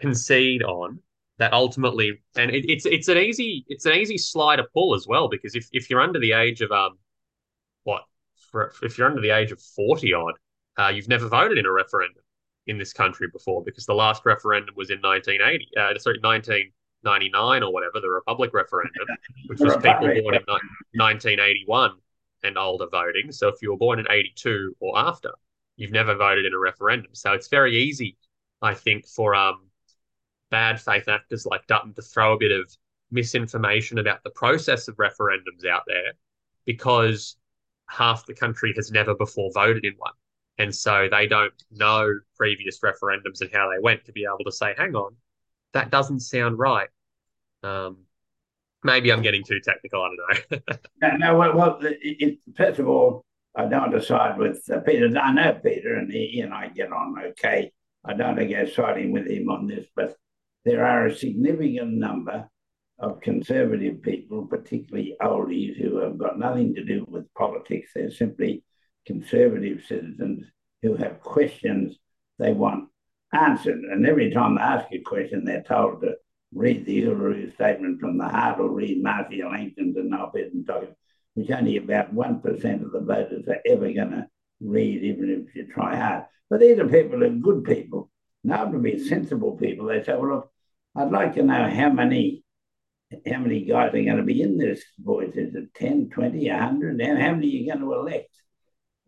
concede 0.00 0.62
on 0.62 1.00
that 1.38 1.52
ultimately 1.52 2.20
and 2.36 2.50
it, 2.50 2.70
it's 2.70 2.86
it's 2.86 3.08
an 3.08 3.16
easy 3.16 3.64
it's 3.68 3.86
an 3.86 3.94
easy 3.94 4.18
slide 4.18 4.56
to 4.56 4.64
pull 4.74 4.94
as 4.94 5.06
well 5.06 5.28
because 5.28 5.54
if, 5.54 5.68
if 5.72 5.88
you're 5.88 6.00
under 6.00 6.18
the 6.18 6.32
age 6.32 6.60
of 6.60 6.70
um 6.70 6.98
what 7.84 8.02
for, 8.50 8.72
if 8.82 8.98
you're 8.98 9.08
under 9.08 9.22
the 9.22 9.30
age 9.30 9.50
of 9.50 9.60
40 9.60 10.12
odd 10.12 10.34
uh, 10.78 10.88
you've 10.88 11.08
never 11.08 11.28
voted 11.28 11.58
in 11.58 11.66
a 11.66 11.72
referendum 11.72 12.22
in 12.70 12.78
this 12.78 12.92
country 12.92 13.28
before 13.32 13.62
because 13.62 13.84
the 13.84 13.94
last 13.94 14.24
referendum 14.24 14.74
was 14.76 14.90
in 14.90 14.98
1980 15.00 15.68
uh, 15.76 15.98
sorry 15.98 16.18
1999 16.22 17.62
or 17.62 17.72
whatever 17.72 18.00
the 18.00 18.08
republic 18.08 18.52
referendum 18.54 19.06
which 19.46 19.58
was 19.60 19.74
people 19.76 20.08
born 20.22 20.36
in 20.36 20.44
1981 20.94 21.92
and 22.42 22.56
older 22.56 22.86
voting. 22.90 23.30
So 23.32 23.48
if 23.48 23.56
you 23.60 23.70
were 23.70 23.76
born 23.76 23.98
in 23.98 24.06
82 24.08 24.76
or 24.80 24.98
after 24.98 25.32
you've 25.76 25.90
never 25.90 26.14
voted 26.14 26.46
in 26.46 26.54
a 26.54 26.58
referendum. 26.58 27.14
So 27.14 27.32
it's 27.32 27.48
very 27.48 27.76
easy 27.76 28.16
i 28.62 28.74
think 28.74 29.06
for 29.06 29.34
um 29.34 29.70
bad 30.50 30.80
faith 30.80 31.08
actors 31.08 31.46
like 31.46 31.66
Dutton 31.66 31.94
to 31.94 32.02
throw 32.02 32.34
a 32.34 32.38
bit 32.38 32.52
of 32.52 32.76
misinformation 33.10 33.98
about 33.98 34.22
the 34.22 34.30
process 34.30 34.88
of 34.88 34.96
referendums 34.96 35.64
out 35.68 35.82
there 35.86 36.12
because 36.66 37.36
half 37.88 38.26
the 38.26 38.34
country 38.34 38.72
has 38.76 38.90
never 38.90 39.14
before 39.14 39.50
voted 39.52 39.84
in 39.84 39.94
one. 39.96 40.12
And 40.60 40.74
so 40.74 41.08
they 41.10 41.26
don't 41.26 41.54
know 41.70 42.12
previous 42.36 42.80
referendums 42.80 43.40
and 43.40 43.48
how 43.50 43.70
they 43.70 43.80
went 43.82 44.04
to 44.04 44.12
be 44.12 44.26
able 44.26 44.44
to 44.44 44.52
say, 44.52 44.74
hang 44.76 44.94
on, 44.94 45.16
that 45.72 45.90
doesn't 45.90 46.20
sound 46.20 46.58
right. 46.58 46.90
Um, 47.62 48.04
maybe 48.84 49.10
I'm 49.10 49.22
getting 49.22 49.42
too 49.42 49.60
technical. 49.60 50.02
I 50.02 50.08
don't 50.50 50.68
know. 50.68 51.16
no, 51.16 51.34
well, 51.38 51.56
well 51.56 51.78
it, 51.80 52.40
first 52.58 52.78
of 52.78 52.88
all, 52.88 53.24
I 53.56 53.64
don't 53.64 53.90
decide 53.90 54.36
with 54.36 54.62
uh, 54.70 54.80
Peter. 54.80 55.08
I 55.18 55.32
know 55.32 55.58
Peter, 55.64 55.94
and 55.94 56.12
he, 56.12 56.40
and 56.40 56.52
I 56.52 56.68
get 56.68 56.92
on 56.92 57.14
okay. 57.30 57.72
I 58.04 58.12
don't 58.12 58.36
go 58.36 58.66
siding 58.66 59.12
with 59.12 59.28
him 59.28 59.48
on 59.48 59.66
this, 59.66 59.86
but 59.96 60.14
there 60.66 60.84
are 60.84 61.06
a 61.06 61.16
significant 61.16 61.94
number 61.94 62.50
of 62.98 63.22
conservative 63.22 64.02
people, 64.02 64.46
particularly 64.46 65.16
oldies, 65.22 65.78
who 65.78 65.96
have 66.00 66.18
got 66.18 66.38
nothing 66.38 66.74
to 66.74 66.84
do 66.84 67.06
with 67.08 67.32
politics. 67.32 67.92
They're 67.94 68.10
simply 68.10 68.62
conservative 69.06 69.84
citizens 69.86 70.46
who 70.82 70.96
have 70.96 71.20
questions 71.20 71.96
they 72.38 72.52
want 72.52 72.88
answered. 73.32 73.78
And 73.78 74.06
every 74.06 74.30
time 74.30 74.56
they 74.56 74.62
ask 74.62 74.86
a 74.92 74.98
question, 75.00 75.44
they're 75.44 75.62
told 75.62 76.00
to 76.02 76.14
read 76.52 76.84
the 76.84 77.02
Uluru 77.04 77.54
Statement 77.54 78.00
from 78.00 78.18
the 78.18 78.28
Heart 78.28 78.60
or 78.60 78.70
read 78.70 79.02
Marcia 79.02 79.48
Langton's 79.48 79.96
and 79.96 80.14
op-ed 80.14 80.50
and 80.52 80.68
which 81.34 81.50
only 81.50 81.76
about 81.76 82.14
1% 82.14 82.44
of 82.82 82.92
the 82.92 83.00
voters 83.00 83.46
are 83.48 83.60
ever 83.64 83.92
going 83.92 84.10
to 84.10 84.26
read, 84.60 85.02
even 85.04 85.46
if 85.48 85.54
you 85.54 85.72
try 85.72 85.96
hard. 85.96 86.24
But 86.48 86.60
these 86.60 86.78
are 86.78 86.88
people 86.88 87.20
who 87.20 87.26
are 87.26 87.30
good 87.30 87.64
people 87.64 88.10
now 88.42 88.64
to 88.64 88.78
be 88.78 88.98
sensible 88.98 89.56
people, 89.56 89.86
they 89.86 90.02
say, 90.02 90.14
well, 90.14 90.28
look, 90.28 90.52
I'd 90.96 91.10
like 91.10 91.34
to 91.34 91.42
know 91.42 91.68
how 91.68 91.90
many 91.90 92.44
how 93.26 93.38
many 93.38 93.64
guys 93.64 93.88
are 93.88 94.04
going 94.04 94.18
to 94.18 94.22
be 94.22 94.40
in 94.40 94.56
this 94.56 94.84
voice. 94.96 95.32
Is 95.34 95.52
it 95.56 95.74
10, 95.74 96.10
20, 96.10 96.48
100? 96.48 97.00
And 97.00 97.18
how 97.20 97.32
many 97.32 97.48
are 97.48 97.50
you 97.50 97.66
going 97.66 97.80
to 97.80 97.92
elect? 97.92 98.30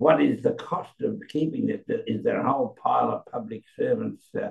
What 0.03 0.21
is 0.21 0.43
the 0.43 0.55
cost 0.55 1.01
of 1.03 1.21
keeping 1.29 1.67
this? 1.67 1.83
Is 2.09 2.25
there 2.25 2.41
a 2.41 2.53
whole 2.53 2.77
pile 2.83 3.13
of 3.13 3.27
public 3.27 3.63
servants, 3.79 4.25
uh, 4.35 4.49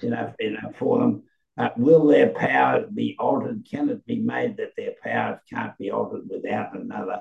you, 0.00 0.08
know, 0.08 0.32
for 0.78 0.98
them? 0.98 1.24
Uh, 1.58 1.68
will 1.76 2.06
their 2.06 2.30
powers 2.30 2.88
be 2.88 3.14
altered? 3.18 3.66
Can 3.70 3.90
it 3.90 4.06
be 4.06 4.20
made 4.20 4.56
that 4.56 4.72
their 4.78 4.94
powers 5.02 5.40
can't 5.52 5.76
be 5.76 5.90
altered 5.90 6.22
without 6.30 6.74
another 6.74 7.20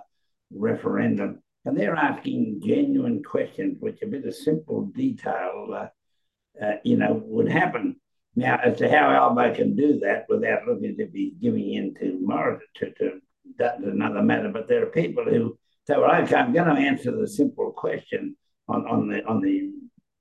referendum? 0.49 1.43
And 1.65 1.77
they're 1.77 1.97
asking 1.97 2.61
genuine 2.65 3.21
questions, 3.21 3.75
which 3.81 4.01
a 4.01 4.07
bit 4.07 4.23
of 4.23 4.33
simple 4.33 4.85
detail 4.85 5.67
uh, 5.75 6.63
uh, 6.63 6.75
you 6.85 6.95
know, 6.95 7.21
would 7.25 7.49
happen. 7.49 7.97
Now, 8.37 8.61
as 8.63 8.77
to 8.77 8.89
how 8.89 9.11
Albo 9.11 9.53
can 9.53 9.75
do 9.75 9.99
that 9.99 10.27
without 10.29 10.65
looking 10.65 10.95
to 10.99 11.05
be 11.05 11.35
giving 11.41 11.73
in 11.73 11.95
to 11.95 12.17
Morris, 12.21 12.63
to, 12.75 12.93
to, 12.93 13.19
that's 13.57 13.83
another 13.83 14.21
matter. 14.21 14.47
But 14.53 14.69
there 14.69 14.83
are 14.83 14.89
people 14.89 15.25
who 15.25 15.57
say, 15.87 15.95
well, 15.97 16.23
okay, 16.23 16.35
I'm 16.35 16.53
going 16.53 16.75
to 16.75 16.81
answer 16.81 17.11
the 17.11 17.27
simple 17.27 17.71
question 17.71 18.35
on, 18.67 18.87
on 18.87 19.07
the 19.07 19.23
on 19.25 19.41
the 19.41 19.71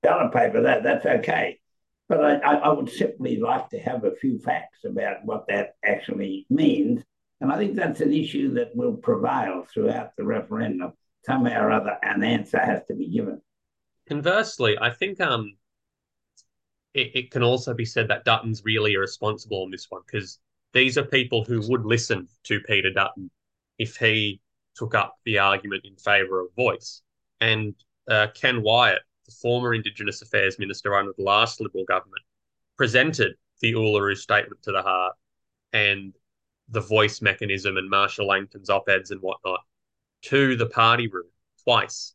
ballot 0.01 0.33
paper. 0.33 0.61
That 0.61 0.83
That's 0.83 1.05
okay. 1.05 1.59
But 2.09 2.23
I, 2.23 2.35
I, 2.37 2.53
I 2.55 2.73
would 2.73 2.89
simply 2.89 3.37
like 3.37 3.69
to 3.69 3.79
have 3.79 4.03
a 4.03 4.15
few 4.15 4.37
facts 4.37 4.79
about 4.85 5.23
what 5.23 5.47
that 5.47 5.75
actually 5.85 6.45
means. 6.49 7.01
And 7.39 7.51
I 7.51 7.57
think 7.57 7.75
that's 7.75 8.01
an 8.01 8.13
issue 8.13 8.53
that 8.55 8.75
will 8.75 8.93
prevail 8.93 9.65
throughout 9.73 10.15
the 10.17 10.23
referendum. 10.23 10.93
Somehow 11.25 11.63
or 11.63 11.71
other, 11.71 11.97
an 12.03 12.23
answer 12.23 12.59
has 12.59 12.83
to 12.87 12.95
be 12.95 13.07
given. 13.07 13.41
Conversely, 14.09 14.77
I 14.79 14.89
think 14.89 15.21
um, 15.21 15.55
it, 16.93 17.11
it 17.15 17.31
can 17.31 17.43
also 17.43 17.73
be 17.73 17.85
said 17.85 18.09
that 18.09 18.25
Dutton's 18.25 18.63
really 18.65 18.93
irresponsible 18.93 19.63
on 19.63 19.71
this 19.71 19.87
one 19.89 20.01
because 20.05 20.39
these 20.73 20.97
are 20.97 21.05
people 21.05 21.45
who 21.45 21.61
would 21.69 21.85
listen 21.85 22.27
to 22.43 22.59
Peter 22.61 22.91
Dutton 22.91 23.31
if 23.77 23.95
he 23.95 24.41
took 24.75 24.95
up 24.95 25.17
the 25.25 25.39
argument 25.39 25.85
in 25.85 25.95
favour 25.95 26.41
of 26.41 26.53
voice. 26.55 27.01
And 27.41 27.75
uh, 28.09 28.27
Ken 28.33 28.61
Wyatt, 28.61 29.01
the 29.25 29.31
former 29.31 29.73
Indigenous 29.73 30.21
Affairs 30.21 30.59
Minister 30.59 30.95
under 30.95 31.13
the 31.17 31.23
last 31.23 31.61
Liberal 31.61 31.85
government, 31.85 32.23
presented 32.77 33.35
the 33.61 33.73
Uluru 33.73 34.17
Statement 34.17 34.61
to 34.63 34.71
the 34.71 34.81
Heart 34.81 35.15
and 35.71 36.13
the 36.69 36.81
voice 36.81 37.21
mechanism 37.21 37.77
and 37.77 37.89
Marcia 37.89 38.23
Langton's 38.23 38.69
op 38.69 38.89
eds 38.89 39.11
and 39.11 39.21
whatnot 39.21 39.61
to 40.23 40.55
the 40.55 40.65
party 40.65 41.07
room 41.07 41.27
twice. 41.63 42.13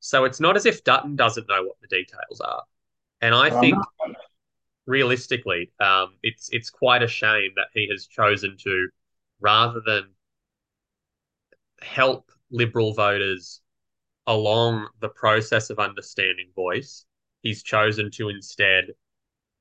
So 0.00 0.24
it's 0.24 0.40
not 0.40 0.56
as 0.56 0.66
if 0.66 0.84
Dutton 0.84 1.16
doesn't 1.16 1.48
know 1.48 1.64
what 1.64 1.76
the 1.80 1.88
details 1.88 2.40
are. 2.40 2.62
And 3.20 3.34
I 3.34 3.48
well, 3.48 3.60
think 3.60 3.76
realistically, 4.86 5.72
um, 5.80 6.14
it's 6.22 6.48
it's 6.52 6.70
quite 6.70 7.02
a 7.02 7.08
shame 7.08 7.52
that 7.56 7.68
he 7.72 7.88
has 7.90 8.06
chosen 8.06 8.56
to, 8.58 8.88
rather 9.40 9.80
than 9.84 10.08
help 11.82 12.30
Liberal 12.50 12.94
voters 12.94 13.60
along 14.26 14.88
the 15.00 15.08
process 15.08 15.70
of 15.70 15.78
understanding 15.78 16.48
voice, 16.54 17.04
he's 17.42 17.62
chosen 17.62 18.10
to 18.12 18.28
instead 18.28 18.86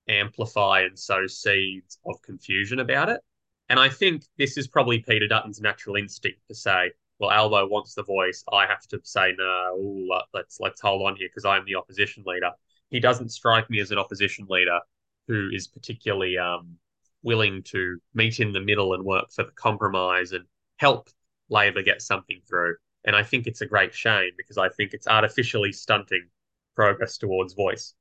amplify 0.08 0.82
and 0.82 0.98
sow 0.98 1.26
seeds 1.28 1.98
of 2.06 2.22
confusion 2.22 2.80
about 2.80 3.10
it. 3.10 3.22
And 3.70 3.80
I 3.80 3.90
think 3.90 4.24
this 4.38 4.58
is 4.58 4.68
probably 4.68 5.00
Peter 5.00 5.28
Dutton's 5.28 5.60
natural 5.60 5.96
instinct 5.96 6.40
to 6.48 6.56
say, 6.56 6.92
well, 7.18 7.32
Albo 7.32 7.68
wants 7.68 7.96
the 7.96 8.04
voice. 8.04 8.44
I 8.52 8.68
have 8.68 8.86
to 8.90 9.00
say, 9.04 9.34
no, 9.38 9.76
ooh, 9.80 10.08
let's 10.34 10.60
let's 10.60 10.82
hold 10.82 11.02
on 11.08 11.16
here 11.16 11.30
because 11.30 11.46
I'm 11.46 11.66
the 11.66 11.76
opposition 11.76 12.24
leader 12.26 12.52
he 12.90 13.00
doesn't 13.00 13.30
strike 13.30 13.70
me 13.70 13.80
as 13.80 13.92
an 13.92 13.98
opposition 13.98 14.46
leader 14.50 14.80
who 15.28 15.50
is 15.52 15.68
particularly 15.68 16.38
um, 16.38 16.78
willing 17.24 17.64
to 17.64 18.00
meet 18.14 18.40
in 18.40 18.54
the 18.54 18.60
middle 18.62 18.94
and 18.94 19.04
work 19.04 19.32
for 19.32 19.44
the 19.44 19.52
compromise 19.52 20.32
and 20.32 20.46
help 20.78 21.10
Labor 21.50 21.82
get 21.82 22.02
something 22.02 22.42
through. 22.48 22.76
And 23.06 23.16
I 23.16 23.24
think 23.24 23.46
it's 23.46 23.62
a 23.62 23.66
great 23.66 23.94
shame 23.94 24.32
because 24.38 24.58
I 24.58 24.70
think 24.70 24.94
it's 24.94 25.08
artificially 25.08 25.72
stunting 25.72 26.28
progress 26.76 27.18
towards 27.18 27.54
voice. 27.54 27.94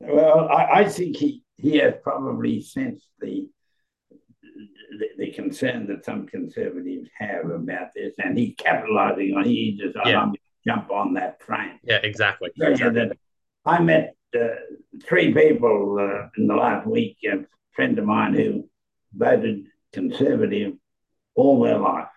Well, 0.00 0.48
I, 0.48 0.80
I 0.80 0.84
think 0.88 1.16
he, 1.16 1.42
he 1.56 1.78
has 1.78 1.94
probably 2.02 2.60
sensed 2.60 3.08
the, 3.20 3.48
the, 4.50 5.08
the 5.18 5.32
concern 5.32 5.86
that 5.88 6.04
some 6.04 6.26
conservatives 6.26 7.08
have 7.18 7.50
about 7.50 7.88
this, 7.94 8.14
and 8.18 8.36
he's 8.36 8.54
capitalising 8.56 9.36
on. 9.36 9.44
He 9.44 9.78
just 9.80 9.96
yeah. 10.04 10.20
I'm 10.20 10.28
going 10.28 10.34
to 10.34 10.40
jump 10.66 10.90
on 10.90 11.14
that 11.14 11.40
train. 11.40 11.78
Yeah, 11.82 11.96
exactly. 12.02 12.50
So, 12.56 12.66
exactly. 12.66 13.00
Yeah, 13.00 13.08
that 13.08 13.18
I 13.64 13.80
met 13.80 14.16
uh, 14.34 14.48
three 15.04 15.32
people 15.32 15.96
uh, 15.98 16.28
in 16.36 16.46
the 16.46 16.54
last 16.54 16.86
week, 16.86 17.16
a 17.24 17.44
friend 17.72 17.98
of 17.98 18.04
mine 18.04 18.34
who 18.34 18.68
voted 19.12 19.66
Conservative 19.92 20.74
all 21.36 21.62
their 21.62 21.78
life, 21.78 22.08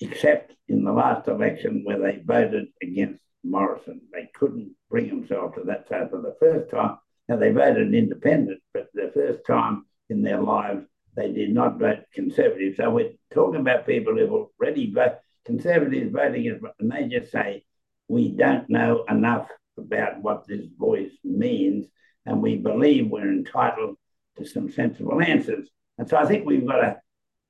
except 0.00 0.54
in 0.68 0.84
the 0.84 0.92
last 0.92 1.28
election 1.28 1.82
where 1.84 1.98
they 1.98 2.20
voted 2.24 2.66
against 2.82 3.22
Morrison. 3.44 4.00
They 4.12 4.30
couldn't 4.34 4.74
bring 4.90 5.08
themselves 5.08 5.54
to 5.56 5.64
that. 5.64 5.86
So 5.88 6.08
for 6.10 6.20
the 6.20 6.36
first 6.40 6.70
time, 6.70 6.98
now 7.28 7.36
they 7.36 7.50
voted 7.50 7.94
independent, 7.94 8.60
but 8.72 8.88
the 8.92 9.10
first 9.14 9.46
time 9.46 9.86
in 10.10 10.22
their 10.22 10.40
lives, 10.40 10.84
they 11.16 11.32
did 11.32 11.54
not 11.54 11.78
vote 11.78 12.00
Conservative. 12.12 12.74
So 12.76 12.90
we're 12.90 13.12
talking 13.32 13.60
about 13.60 13.86
people 13.86 14.16
who've 14.16 14.32
already 14.32 14.92
voted 14.92 15.18
Conservatives 15.44 16.10
voting, 16.12 16.58
and 16.78 16.90
they 16.90 17.06
just 17.06 17.30
say, 17.30 17.64
we 18.08 18.30
don't 18.30 18.68
know 18.68 19.04
enough 19.08 19.48
about 19.78 20.22
what 20.22 20.46
this 20.46 20.66
voice 20.78 21.12
means, 21.22 21.86
and 22.26 22.42
we 22.42 22.56
believe 22.56 23.08
we're 23.08 23.30
entitled 23.30 23.96
to 24.38 24.46
some 24.46 24.70
sensible 24.70 25.20
answers. 25.20 25.68
And 25.98 26.08
so 26.08 26.16
I 26.16 26.26
think 26.26 26.44
we've 26.44 26.66
got 26.66 26.82
a, 26.82 27.00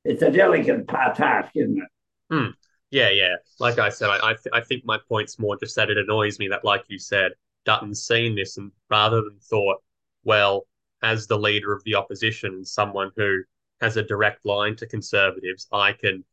it's 0.05 0.23
a 0.23 0.31
delicate 0.31 0.87
task, 0.89 1.53
isn't 1.55 1.79
it? 1.79 1.89
Hmm. 2.31 2.49
Yeah, 2.91 3.11
yeah. 3.11 3.37
Like 3.59 3.79
I 3.79 3.89
said, 3.89 4.11
I 4.11 4.31
I, 4.31 4.35
th- 4.35 4.53
I 4.53 4.61
think 4.61 4.85
my 4.85 4.99
point's 5.09 5.39
more 5.39 5.57
just 5.57 5.75
that 5.77 5.91
it 5.91 5.99
annoys 5.99 6.39
me 6.39 6.49
that, 6.49 6.65
like 6.65 6.85
you 6.89 6.99
said, 6.99 7.33
Dutton's 7.65 8.07
seen 8.07 8.35
this 8.35 8.57
and 8.57 8.73
rather 8.91 9.23
than 9.23 9.39
thought, 9.41 9.79
well, 10.25 10.67
as 11.03 11.27
the 11.27 11.39
leader 11.39 11.73
of 11.73 11.83
the 11.85 11.95
opposition, 11.97 12.65
someone 12.65 13.11
who 13.17 13.43
has 13.81 13.97
a 13.97 14.03
direct 14.03 14.45
line 14.47 14.77
to 14.77 14.87
conservatives, 14.87 15.67
I 15.73 15.93
can 15.93 16.25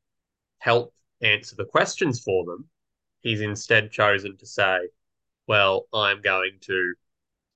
help 0.60 0.93
answer 1.21 1.55
the 1.55 1.65
questions 1.65 2.21
for 2.21 2.45
them, 2.45 2.69
he's 3.21 3.41
instead 3.41 3.91
chosen 3.91 4.38
to 4.38 4.45
say, 4.48 4.89
well, 5.48 5.88
I'm 5.93 6.21
going 6.21 6.60
to 6.63 6.95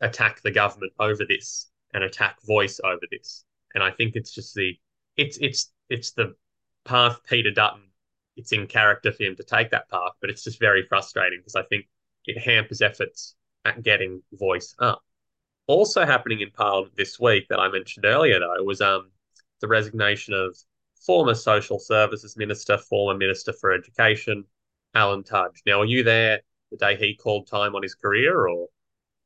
attack 0.01 0.41
the 0.41 0.51
government 0.51 0.93
over 0.99 1.25
this 1.25 1.69
and 1.93 2.03
attack 2.03 2.41
voice 2.43 2.79
over 2.83 3.01
this. 3.11 3.45
And 3.75 3.83
I 3.83 3.91
think 3.91 4.15
it's 4.15 4.33
just 4.33 4.55
the 4.55 4.77
it's 5.17 5.37
it's 5.39 5.71
it's 5.89 6.11
the 6.11 6.35
path 6.85 7.21
Peter 7.27 7.51
Dutton. 7.51 7.84
It's 8.35 8.51
in 8.51 8.67
character 8.67 9.11
for 9.11 9.23
him 9.23 9.35
to 9.37 9.43
take 9.43 9.71
that 9.71 9.89
path, 9.89 10.13
but 10.21 10.29
it's 10.29 10.43
just 10.43 10.59
very 10.59 10.85
frustrating 10.87 11.39
because 11.39 11.55
I 11.55 11.63
think 11.63 11.87
it 12.25 12.37
hampers 12.37 12.81
efforts 12.81 13.35
at 13.63 13.83
getting 13.83 14.21
voice 14.33 14.75
up. 14.79 15.01
Also 15.67 16.05
happening 16.05 16.41
in 16.41 16.51
Parliament 16.51 16.95
this 16.95 17.19
week 17.19 17.47
that 17.49 17.59
I 17.59 17.69
mentioned 17.69 18.05
earlier, 18.05 18.39
though, 18.39 18.63
was 18.63 18.81
um 18.81 19.11
the 19.61 19.67
resignation 19.67 20.33
of 20.33 20.55
former 21.05 21.33
Social 21.33 21.79
Services 21.79 22.35
Minister, 22.37 22.77
former 22.77 23.17
Minister 23.17 23.53
for 23.53 23.71
Education, 23.71 24.45
Alan 24.93 25.23
Tudge. 25.23 25.61
Now, 25.65 25.81
are 25.81 25.85
you 25.85 26.03
there 26.03 26.41
the 26.71 26.77
day 26.77 26.95
he 26.95 27.15
called 27.15 27.47
time 27.47 27.75
on 27.75 27.83
his 27.83 27.95
career, 27.95 28.47
or? 28.47 28.67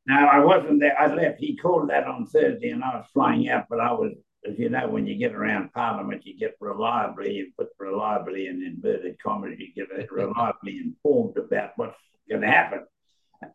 No, 0.05 0.15
I 0.15 0.39
wasn't 0.39 0.79
there. 0.79 0.99
I 0.99 1.13
left. 1.13 1.39
He 1.39 1.55
called 1.55 1.89
that 1.89 2.05
on 2.05 2.25
Thursday, 2.25 2.69
and 2.69 2.83
I 2.83 2.97
was 2.97 3.05
flying 3.13 3.49
out. 3.49 3.65
But 3.69 3.79
I 3.79 3.91
was, 3.91 4.13
as 4.47 4.57
you 4.57 4.69
know, 4.69 4.87
when 4.87 5.05
you 5.05 5.15
get 5.17 5.35
around 5.35 5.73
Parliament, 5.73 6.25
you 6.25 6.37
get 6.37 6.55
reliably, 6.59 7.33
you 7.33 7.51
put 7.57 7.69
reliably 7.77 8.47
in 8.47 8.63
inverted 8.63 9.17
commas, 9.21 9.59
you 9.59 9.73
get 9.73 10.11
reliably 10.11 10.77
informed 10.77 11.37
about 11.37 11.71
what's 11.75 11.97
going 12.29 12.41
to 12.41 12.47
happen. 12.47 12.85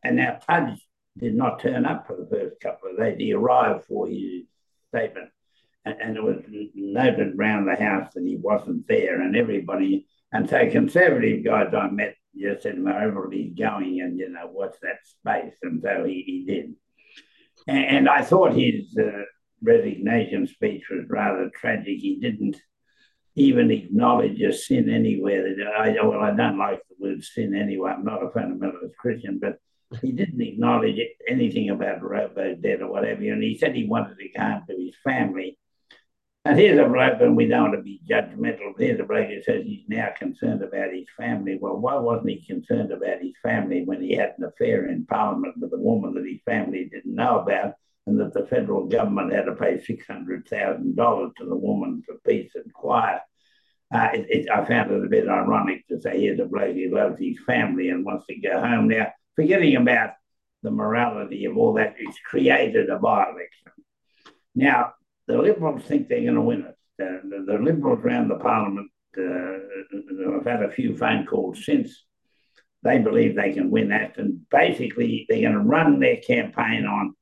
And 0.03 0.17
now 0.17 0.39
Tudge 0.47 0.79
did 1.19 1.35
not 1.35 1.61
turn 1.61 1.87
up 1.87 2.07
for 2.07 2.17
the 2.17 2.27
first 2.27 2.61
couple 2.61 2.91
of 2.91 2.99
days. 2.99 3.17
He 3.19 3.33
arrived 3.33 3.85
for 3.87 4.07
his 4.07 4.45
statement, 4.89 5.31
and, 5.85 5.97
and 6.01 6.17
it 6.17 6.23
was 6.23 6.43
noted 6.75 7.39
around 7.39 7.67
the 7.67 7.77
house 7.77 8.13
that 8.15 8.25
he 8.25 8.37
wasn't 8.37 8.87
there, 8.87 9.21
and 9.21 9.37
everybody. 9.37 10.07
And 10.33 10.49
so 10.49 10.69
conservative 10.71 11.45
guys 11.45 11.73
I 11.73 11.89
met 11.91 12.17
just 12.37 12.63
said, 12.63 12.83
wherever 12.83 13.31
he's 13.31 13.55
going, 13.55 14.01
and 14.01 14.19
you 14.19 14.29
know, 14.29 14.49
what's 14.53 14.79
that 14.81 14.99
space? 15.05 15.55
And 15.63 15.81
so 15.83 16.05
he, 16.05 16.23
he 16.27 16.45
did. 16.45 16.75
And, 17.69 17.85
and 17.85 18.09
I 18.09 18.23
thought 18.23 18.55
his 18.55 18.97
uh, 18.99 19.23
resignation 19.65 20.47
speech 20.47 20.85
was 20.91 21.07
rather 21.09 21.51
tragic. 21.59 21.99
He 21.99 22.19
didn't 22.21 22.57
even 23.35 23.71
acknowledge 23.71 24.41
a 24.41 24.53
sin 24.53 24.89
anywhere. 24.89 25.57
I, 25.77 25.97
well, 26.03 26.21
I 26.21 26.35
don't 26.35 26.59
like 26.59 26.83
the 26.89 26.95
word 27.01 27.25
sin 27.25 27.55
anyway. 27.55 27.93
I'm 27.93 28.05
not 28.05 28.23
a 28.23 28.29
fundamentalist 28.29 28.97
Christian, 28.97 29.39
but 29.41 29.59
he 30.01 30.13
didn't 30.13 30.41
acknowledge 30.41 30.99
anything 31.29 31.71
about 31.71 32.03
robo 32.03 32.55
debt 32.55 32.83
or 32.83 32.91
whatever. 32.91 33.23
And 33.23 33.43
he 33.43 33.59
said 33.59 33.75
he 33.75 33.87
wanted 33.87 34.17
to 34.19 34.29
go 34.37 34.43
home 34.43 34.63
to 34.69 34.77
his 34.77 34.95
family. 35.03 35.59
And 36.47 36.59
here's 36.59 36.79
a 36.79 36.85
bloke, 36.87 37.23
and 37.23 37.37
we 37.37 37.47
don't 37.47 37.71
want 37.71 37.75
to 37.75 37.83
be 37.83 38.03
judgmental. 38.07 38.75
Here's 38.79 39.01
a 39.01 39.05
bloke 39.05 39.29
who 39.29 39.43
says 39.43 39.65
he's 39.65 39.89
now 39.89 40.11
concerned 40.19 40.63
about 40.63 40.93
his 40.93 41.07
family. 41.17 41.59
Well, 41.59 41.79
why 41.79 41.95
wasn't 41.95 42.29
he 42.29 42.45
concerned 42.45 42.93
about 42.93 43.23
his 43.23 43.33
family 43.43 43.83
when 43.85 44.03
he 44.03 44.15
had 44.15 44.35
an 44.37 44.45
affair 44.45 44.87
in 44.87 45.07
Parliament 45.07 45.55
with 45.59 45.73
a 45.73 45.79
woman 45.79 46.13
that 46.15 46.29
his 46.29 46.43
family 46.45 46.85
didn't 46.93 47.15
know 47.15 47.41
about, 47.41 47.75
and 48.07 48.21
that 48.21 48.35
the 48.35 48.47
federal 48.47 48.87
government 48.87 49.33
had 49.33 49.47
to 49.47 49.55
pay 49.55 49.83
six 49.83 50.07
hundred 50.07 50.47
thousand 50.49 50.97
dollars 50.97 51.33
to 51.39 51.47
the 51.47 51.57
woman 51.57 52.03
for 52.07 52.17
peace 52.27 52.53
and 52.55 52.73
quiet? 52.73 53.21
Uh, 53.93 54.09
it, 54.13 54.27
it, 54.29 54.51
I 54.51 54.65
found 54.65 54.91
it 54.91 55.05
a 55.05 55.09
bit 55.09 55.29
ironic 55.29 55.87
to 55.89 56.01
say 56.01 56.21
here's 56.21 56.41
a 56.41 56.45
bloke 56.45 56.75
who 56.75 56.95
loves 56.95 57.19
his 57.19 57.39
family 57.47 57.91
and 57.91 58.05
wants 58.05 58.27
to 58.27 58.37
go 58.37 58.61
home 58.61 58.89
now, 58.89 59.13
forgetting 59.37 59.77
about 59.77 60.11
the 60.63 60.71
morality 60.71 61.45
of 61.45 61.57
all 61.57 61.75
that. 61.75 61.95
It's 61.99 62.19
created 62.19 62.91
a 62.91 62.99
by-election. 62.99 63.73
Now, 64.55 64.95
the 65.27 65.39
Liberals 65.39 65.85
think 65.85 66.09
they're 66.09 66.23
going 66.23 66.35
to 66.35 66.41
win 66.41 66.63
it. 66.63 66.77
the, 66.99 67.45
the, 67.47 67.59
Liberals 67.59 68.05
around 68.05 68.29
the 68.29 68.37
Parliament 68.37 68.91
uh, 69.17 70.33
have 70.35 70.47
had 70.47 70.63
a 70.63 70.73
few 70.73 70.97
phone 70.97 71.27
calls 71.27 71.65
since. 71.65 72.05
They 72.83 72.99
believe 72.99 73.35
they 73.35 73.53
can 73.53 73.71
win 73.71 73.89
that. 73.89 74.19
And 74.19 74.49
basically, 74.51 75.27
they're 75.29 75.41
going 75.41 75.53
to 75.53 75.61
run 75.61 76.01
their 76.01 76.19
campaign 76.19 76.85
on 76.85 77.15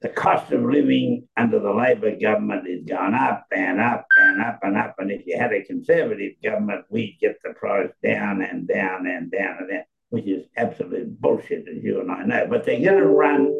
the 0.00 0.08
cost 0.08 0.52
of 0.52 0.62
living 0.62 1.26
under 1.36 1.58
the 1.58 1.72
Labor 1.72 2.16
government 2.16 2.68
is 2.68 2.84
gone 2.84 3.14
up 3.14 3.46
and 3.50 3.80
up 3.80 4.06
and 4.16 4.40
up 4.40 4.60
and 4.62 4.76
up. 4.76 4.94
And 4.98 5.10
if 5.10 5.26
you 5.26 5.36
had 5.36 5.52
a 5.52 5.64
Conservative 5.64 6.34
government, 6.42 6.84
we'd 6.88 7.18
get 7.20 7.38
the 7.42 7.52
price 7.54 7.90
down 8.02 8.40
and 8.42 8.68
down 8.68 9.06
and 9.08 9.30
down 9.30 9.56
and 9.60 9.70
down, 9.70 9.84
which 10.10 10.26
is 10.26 10.46
absolute 10.56 11.20
bullshit, 11.20 11.66
as 11.68 11.82
you 11.82 12.00
and 12.00 12.12
I 12.12 12.22
know. 12.24 12.46
But 12.48 12.64
they're 12.64 12.80
going 12.80 13.02
to 13.02 13.08
run, 13.08 13.52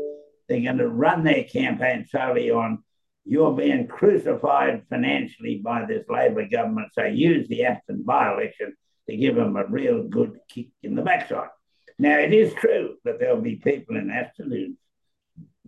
they're 0.48 0.62
going 0.62 0.78
to 0.78 0.88
run 0.88 1.24
their 1.24 1.42
campaign 1.44 2.06
solely 2.08 2.50
on 2.52 2.84
you're 3.24 3.54
being 3.54 3.86
crucified 3.86 4.84
financially 4.88 5.60
by 5.62 5.84
this 5.84 6.04
Labor 6.08 6.48
government. 6.48 6.88
So 6.94 7.04
use 7.04 7.46
the 7.48 7.64
Aston 7.64 8.02
by 8.04 8.32
election 8.32 8.74
to 9.08 9.16
give 9.16 9.34
them 9.34 9.56
a 9.56 9.66
real 9.66 10.04
good 10.04 10.38
kick 10.48 10.68
in 10.82 10.94
the 10.94 11.02
backside. 11.02 11.50
Now, 11.98 12.18
it 12.18 12.32
is 12.32 12.54
true 12.54 12.94
that 13.04 13.18
there'll 13.18 13.40
be 13.40 13.56
people 13.56 13.96
in 13.96 14.10
Aston 14.10 14.50
whose 14.50 14.76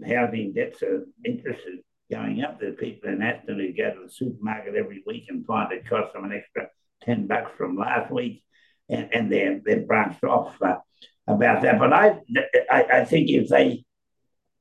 housing 0.07 0.53
debts 0.53 0.83
are 0.83 1.07
interested 1.25 1.81
going 2.11 2.43
up. 2.43 2.61
There's 2.61 2.77
people 2.77 3.11
in 3.11 3.23
Aston 3.23 3.59
who 3.59 3.73
go 3.73 3.95
to 3.95 4.07
the 4.07 4.13
supermarket 4.13 4.75
every 4.75 5.03
week 5.07 5.27
and 5.29 5.47
find 5.47 5.73
it 5.73 5.89
costs 5.89 6.13
them 6.13 6.25
an 6.25 6.33
extra 6.33 6.69
10 7.03 7.27
bucks 7.27 7.53
from 7.57 7.77
last 7.77 8.11
week, 8.11 8.43
and, 8.89 9.09
and 9.13 9.33
they're, 9.33 9.61
they're 9.65 9.87
branched 9.87 10.25
off 10.25 10.61
uh, 10.61 10.77
about 11.27 11.63
that. 11.63 11.79
But 11.79 11.93
I, 11.93 12.19
I, 12.71 12.85
I 12.93 13.05
think 13.05 13.31
if 13.31 13.49
they 13.49 13.85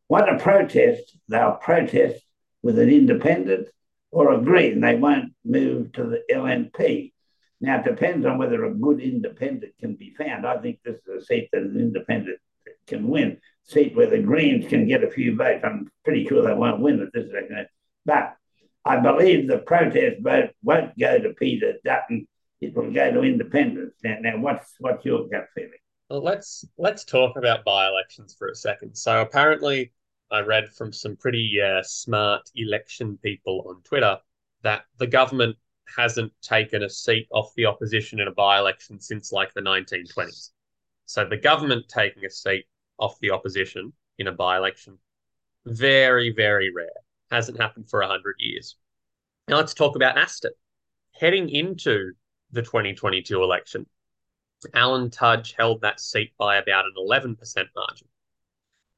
want 0.07 0.27
to 0.27 0.43
protest, 0.43 1.17
they'll 1.27 1.53
protest 1.61 2.23
with 2.61 2.79
an 2.79 2.89
independent 2.89 3.67
or 4.11 4.33
a 4.33 4.41
Green. 4.41 4.81
They 4.81 4.95
won't 4.95 5.33
move 5.43 5.91
to 5.93 6.03
the 6.03 6.23
LNP. 6.31 7.13
Now, 7.61 7.79
it 7.79 7.85
depends 7.85 8.25
on 8.25 8.37
whether 8.37 8.63
a 8.63 8.73
good 8.73 9.01
independent 9.01 9.73
can 9.79 9.95
be 9.95 10.15
found. 10.17 10.45
I 10.45 10.57
think 10.59 10.79
this 10.83 10.95
is 11.07 11.23
a 11.23 11.25
seat 11.25 11.49
that 11.51 11.61
an 11.61 11.77
independent 11.77 12.39
can 12.89 13.07
win, 13.07 13.37
seat 13.63 13.95
where 13.95 14.09
the 14.09 14.19
Greens 14.19 14.67
can 14.67 14.87
get 14.87 15.03
a 15.03 15.09
few 15.09 15.35
votes. 15.35 15.63
I'm 15.63 15.89
pretty 16.03 16.27
sure 16.27 16.43
they 16.43 16.53
won't 16.53 16.81
win 16.81 16.99
it 16.99 17.09
this 17.13 17.31
second. 17.31 17.67
But 18.05 18.35
I 18.85 18.97
believe 18.97 19.47
the 19.47 19.59
protest 19.59 20.21
vote 20.21 20.51
won't 20.63 20.97
go 20.97 21.19
to 21.19 21.33
Peter 21.33 21.73
Dutton. 21.85 22.27
It 22.61 22.75
will 22.75 22.91
go 22.91 23.11
to 23.11 23.23
independents. 23.23 23.97
Now, 24.03 24.17
now 24.19 24.37
what's 24.39 24.73
what's 24.79 25.05
your 25.05 25.27
gut 25.29 25.47
feeling? 25.55 25.71
Well, 26.09 26.23
let's 26.23 26.65
let's 26.77 27.05
talk 27.05 27.37
about 27.37 27.63
by-elections 27.63 28.35
for 28.37 28.49
a 28.49 28.55
second. 28.55 28.95
So 28.95 29.21
apparently, 29.21 29.93
I 30.31 30.41
read 30.41 30.69
from 30.73 30.91
some 30.91 31.15
pretty 31.15 31.59
uh, 31.61 31.83
smart 31.83 32.49
election 32.55 33.17
people 33.21 33.63
on 33.67 33.81
Twitter 33.83 34.17
that 34.63 34.83
the 34.97 35.07
government 35.07 35.55
hasn't 35.97 36.31
taken 36.41 36.83
a 36.83 36.89
seat 36.89 37.27
off 37.31 37.53
the 37.55 37.65
opposition 37.65 38.19
in 38.19 38.27
a 38.27 38.31
by 38.31 38.59
election 38.59 38.99
since 38.99 39.31
like 39.31 39.53
the 39.53 39.61
1920s. 39.61 40.49
So 41.05 41.25
the 41.25 41.37
government 41.37 41.85
taking 41.87 42.25
a 42.25 42.29
seat 42.29 42.65
off 42.99 43.19
the 43.19 43.31
opposition 43.31 43.93
in 44.17 44.27
a 44.27 44.31
by 44.31 44.57
election, 44.57 44.97
very, 45.65 46.31
very 46.31 46.71
rare. 46.71 46.89
Hasn't 47.31 47.59
happened 47.59 47.89
for 47.89 48.01
100 48.01 48.35
years. 48.39 48.75
Now 49.47 49.57
let's 49.57 49.73
talk 49.73 49.95
about 49.95 50.17
Aston. 50.17 50.51
Heading 51.19 51.49
into 51.49 52.11
the 52.51 52.61
2022 52.61 53.41
election, 53.41 53.85
Alan 54.73 55.09
Tudge 55.09 55.53
held 55.57 55.81
that 55.81 55.99
seat 55.99 56.33
by 56.37 56.57
about 56.57 56.85
an 56.85 56.93
11% 56.97 57.37
margin. 57.75 58.07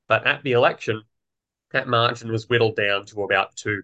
But 0.08 0.26
at 0.26 0.44
the 0.44 0.54
election, 0.54 1.04
that 1.72 1.88
margin 1.88 2.32
was 2.32 2.50
whittled 2.50 2.76
down 2.76 3.06
to 3.08 3.24
about 3.24 3.56
2%. 3.56 3.84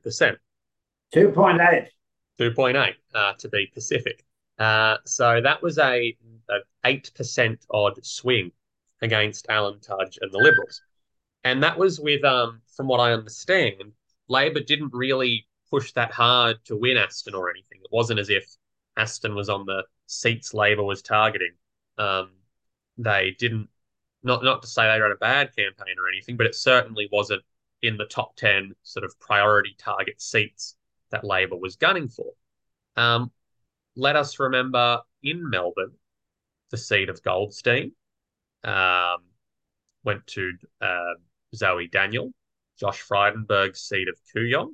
2.8. 1.14 1.88
2.8 2.40 2.94
uh, 3.16 3.34
to 3.34 3.50
be 3.50 3.68
Pacific. 3.74 4.24
Uh, 4.60 4.98
so 5.06 5.40
that 5.42 5.62
was 5.62 5.78
a, 5.78 6.18
a 6.50 6.60
8% 6.86 7.58
odd 7.70 8.06
swing 8.06 8.52
against 9.02 9.46
Alan 9.50 9.80
Tudge 9.80 10.18
and 10.22 10.32
the 10.32 10.38
Liberals. 10.38 10.82
And 11.44 11.64
that 11.64 11.78
was 11.78 12.00
with, 12.00 12.24
um, 12.24 12.62
from 12.76 12.88
what 12.88 13.00
I 13.00 13.14
understand, 13.14 13.94
Labor 14.28 14.60
didn't 14.60 14.94
really 14.94 15.48
push 15.70 15.92
that 15.94 16.12
hard 16.12 16.58
to 16.66 16.76
win 16.76 16.98
Aston 16.98 17.36
or 17.36 17.50
anything. 17.50 17.80
It 17.84 17.92
wasn't 17.92 18.20
as 18.20 18.30
if 18.30 18.46
Aston 18.98 19.36
was 19.36 19.50
on 19.50 19.66
the 19.66 19.84
seats 20.08 20.54
Labor 20.54 20.84
was 20.84 21.02
targeting. 21.02 21.54
Um, 21.98 22.32
they 22.98 23.36
didn't, 23.38 23.70
not 24.24 24.44
not 24.44 24.62
to 24.64 24.68
say 24.68 24.84
they 24.84 25.00
ran 25.00 25.12
a 25.12 25.16
bad 25.16 25.56
campaign 25.56 25.96
or 26.00 26.10
anything, 26.10 26.38
but 26.38 26.48
it 26.48 26.56
certainly 26.56 27.08
wasn't 27.12 27.44
in 27.82 27.98
the 27.98 28.06
top 28.06 28.36
10 28.36 28.74
sort 28.84 29.06
of 29.06 29.20
priority 29.20 29.76
target 29.78 30.22
seats 30.22 30.76
that 31.12 31.24
Labor 31.24 31.56
was 31.56 31.76
gunning 31.76 32.10
for. 32.10 32.34
Um, 32.96 33.32
let 33.96 34.16
us 34.16 34.40
remember 34.40 35.02
in 35.24 35.50
Melbourne, 35.50 35.94
the 36.72 36.78
seat 36.78 37.10
of 37.10 37.24
Goldstein 37.24 37.94
um, 38.64 39.18
went 40.04 40.26
to 40.28 40.54
uh, 40.82 41.14
Zoe 41.56 41.88
Daniel. 41.88 42.32
Josh 42.80 43.02
Frydenberg's 43.02 43.82
seat 43.82 44.08
of 44.08 44.16
Kooyong 44.36 44.74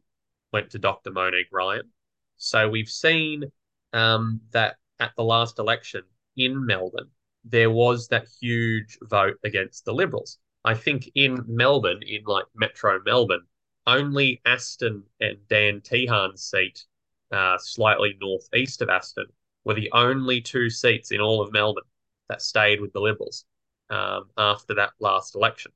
went 0.51 0.69
to 0.71 0.79
Dr. 0.79 1.11
Monique 1.11 1.47
Ryan. 1.51 1.89
So 2.37 2.69
we've 2.69 2.89
seen 2.89 3.45
um, 3.93 4.41
that 4.51 4.75
at 4.99 5.11
the 5.15 5.23
last 5.23 5.59
election 5.59 6.03
in 6.35 6.65
Melbourne, 6.65 7.09
there 7.45 7.71
was 7.71 8.07
that 8.09 8.27
huge 8.41 8.97
vote 9.03 9.37
against 9.43 9.85
the 9.85 9.93
Liberals. 9.93 10.39
I 10.65 10.75
think 10.75 11.09
in 11.15 11.43
Melbourne, 11.47 12.01
in 12.03 12.23
like 12.25 12.45
Metro 12.55 12.99
Melbourne, 13.05 13.45
only 13.85 14.41
Aston 14.45 15.03
and 15.19 15.37
Dan 15.49 15.81
Tehan's 15.81 16.43
seat, 16.43 16.85
uh, 17.31 17.57
slightly 17.57 18.15
northeast 18.21 18.81
of 18.81 18.89
Aston, 18.89 19.27
were 19.65 19.73
the 19.73 19.91
only 19.91 20.41
two 20.41 20.69
seats 20.69 21.11
in 21.11 21.19
all 21.19 21.41
of 21.41 21.51
Melbourne 21.51 21.83
that 22.29 22.41
stayed 22.41 22.79
with 22.79 22.93
the 22.93 23.01
Liberals 23.01 23.45
um, 23.93 24.29
after 24.37 24.73
that 24.75 24.91
last 24.99 25.35
election. 25.35 25.71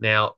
Now, 0.00 0.34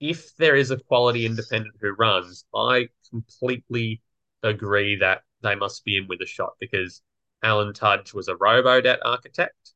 if 0.00 0.36
there 0.36 0.54
is 0.54 0.70
a 0.70 0.78
quality 0.78 1.26
independent 1.26 1.74
who 1.80 1.90
runs, 1.90 2.44
I 2.54 2.88
completely 3.10 4.00
agree 4.44 4.96
that 4.96 5.22
they 5.42 5.56
must 5.56 5.84
be 5.84 5.96
in 5.96 6.06
with 6.06 6.20
a 6.20 6.26
shot 6.26 6.52
because 6.60 7.02
Alan 7.42 7.72
Tudge 7.72 8.14
was 8.14 8.28
a 8.28 8.36
robo 8.36 8.80
debt 8.80 9.00
architect. 9.04 9.72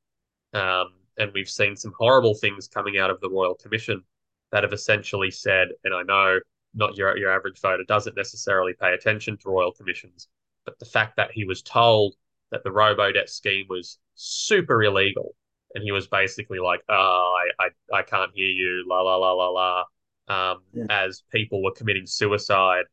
Um, 0.53 0.95
and 1.19 1.33
we've 1.35 1.51
seen 1.51 1.77
some 1.77 1.93
horrible 1.99 2.35
things 2.35 2.69
coming 2.69 2.99
out 2.99 3.11
of 3.11 3.21
the 3.21 3.31
Royal 3.31 3.55
Commission 3.55 4.05
that 4.53 4.63
have 4.63 4.73
essentially 4.73 5.31
said, 5.31 5.69
and 5.83 5.95
I 5.95 6.03
know 6.03 6.39
not 6.75 6.97
your 6.97 7.17
your 7.19 7.33
average 7.33 7.61
voter 7.61 7.85
doesn't 7.85 8.17
necessarily 8.17 8.73
pay 8.81 8.95
attention 8.95 9.37
to 9.39 9.51
royal 9.51 9.73
commissions, 9.73 10.29
but 10.65 10.79
the 10.79 10.87
fact 10.87 11.17
that 11.17 11.33
he 11.33 11.45
was 11.45 11.63
told 11.63 12.15
that 12.51 12.63
the 12.65 12.73
robo 12.73 13.13
debt 13.13 13.29
scheme 13.29 13.67
was 13.69 13.99
super 14.15 14.83
illegal, 14.83 15.35
and 15.75 15.85
he 15.85 15.93
was 15.93 16.07
basically 16.09 16.59
like, 16.59 16.81
"Oh, 16.89 17.39
I 17.59 17.65
I, 17.65 17.99
I 17.99 18.03
can't 18.03 18.33
hear 18.35 18.51
you," 18.51 18.85
la 18.87 19.01
la 19.03 19.17
la 19.17 19.33
la 19.33 19.49
la, 19.49 19.85
um, 20.29 20.63
yeah. 20.73 20.85
as 20.91 21.23
people 21.33 21.63
were 21.63 21.73
committing 21.73 22.07
suicide 22.07 22.85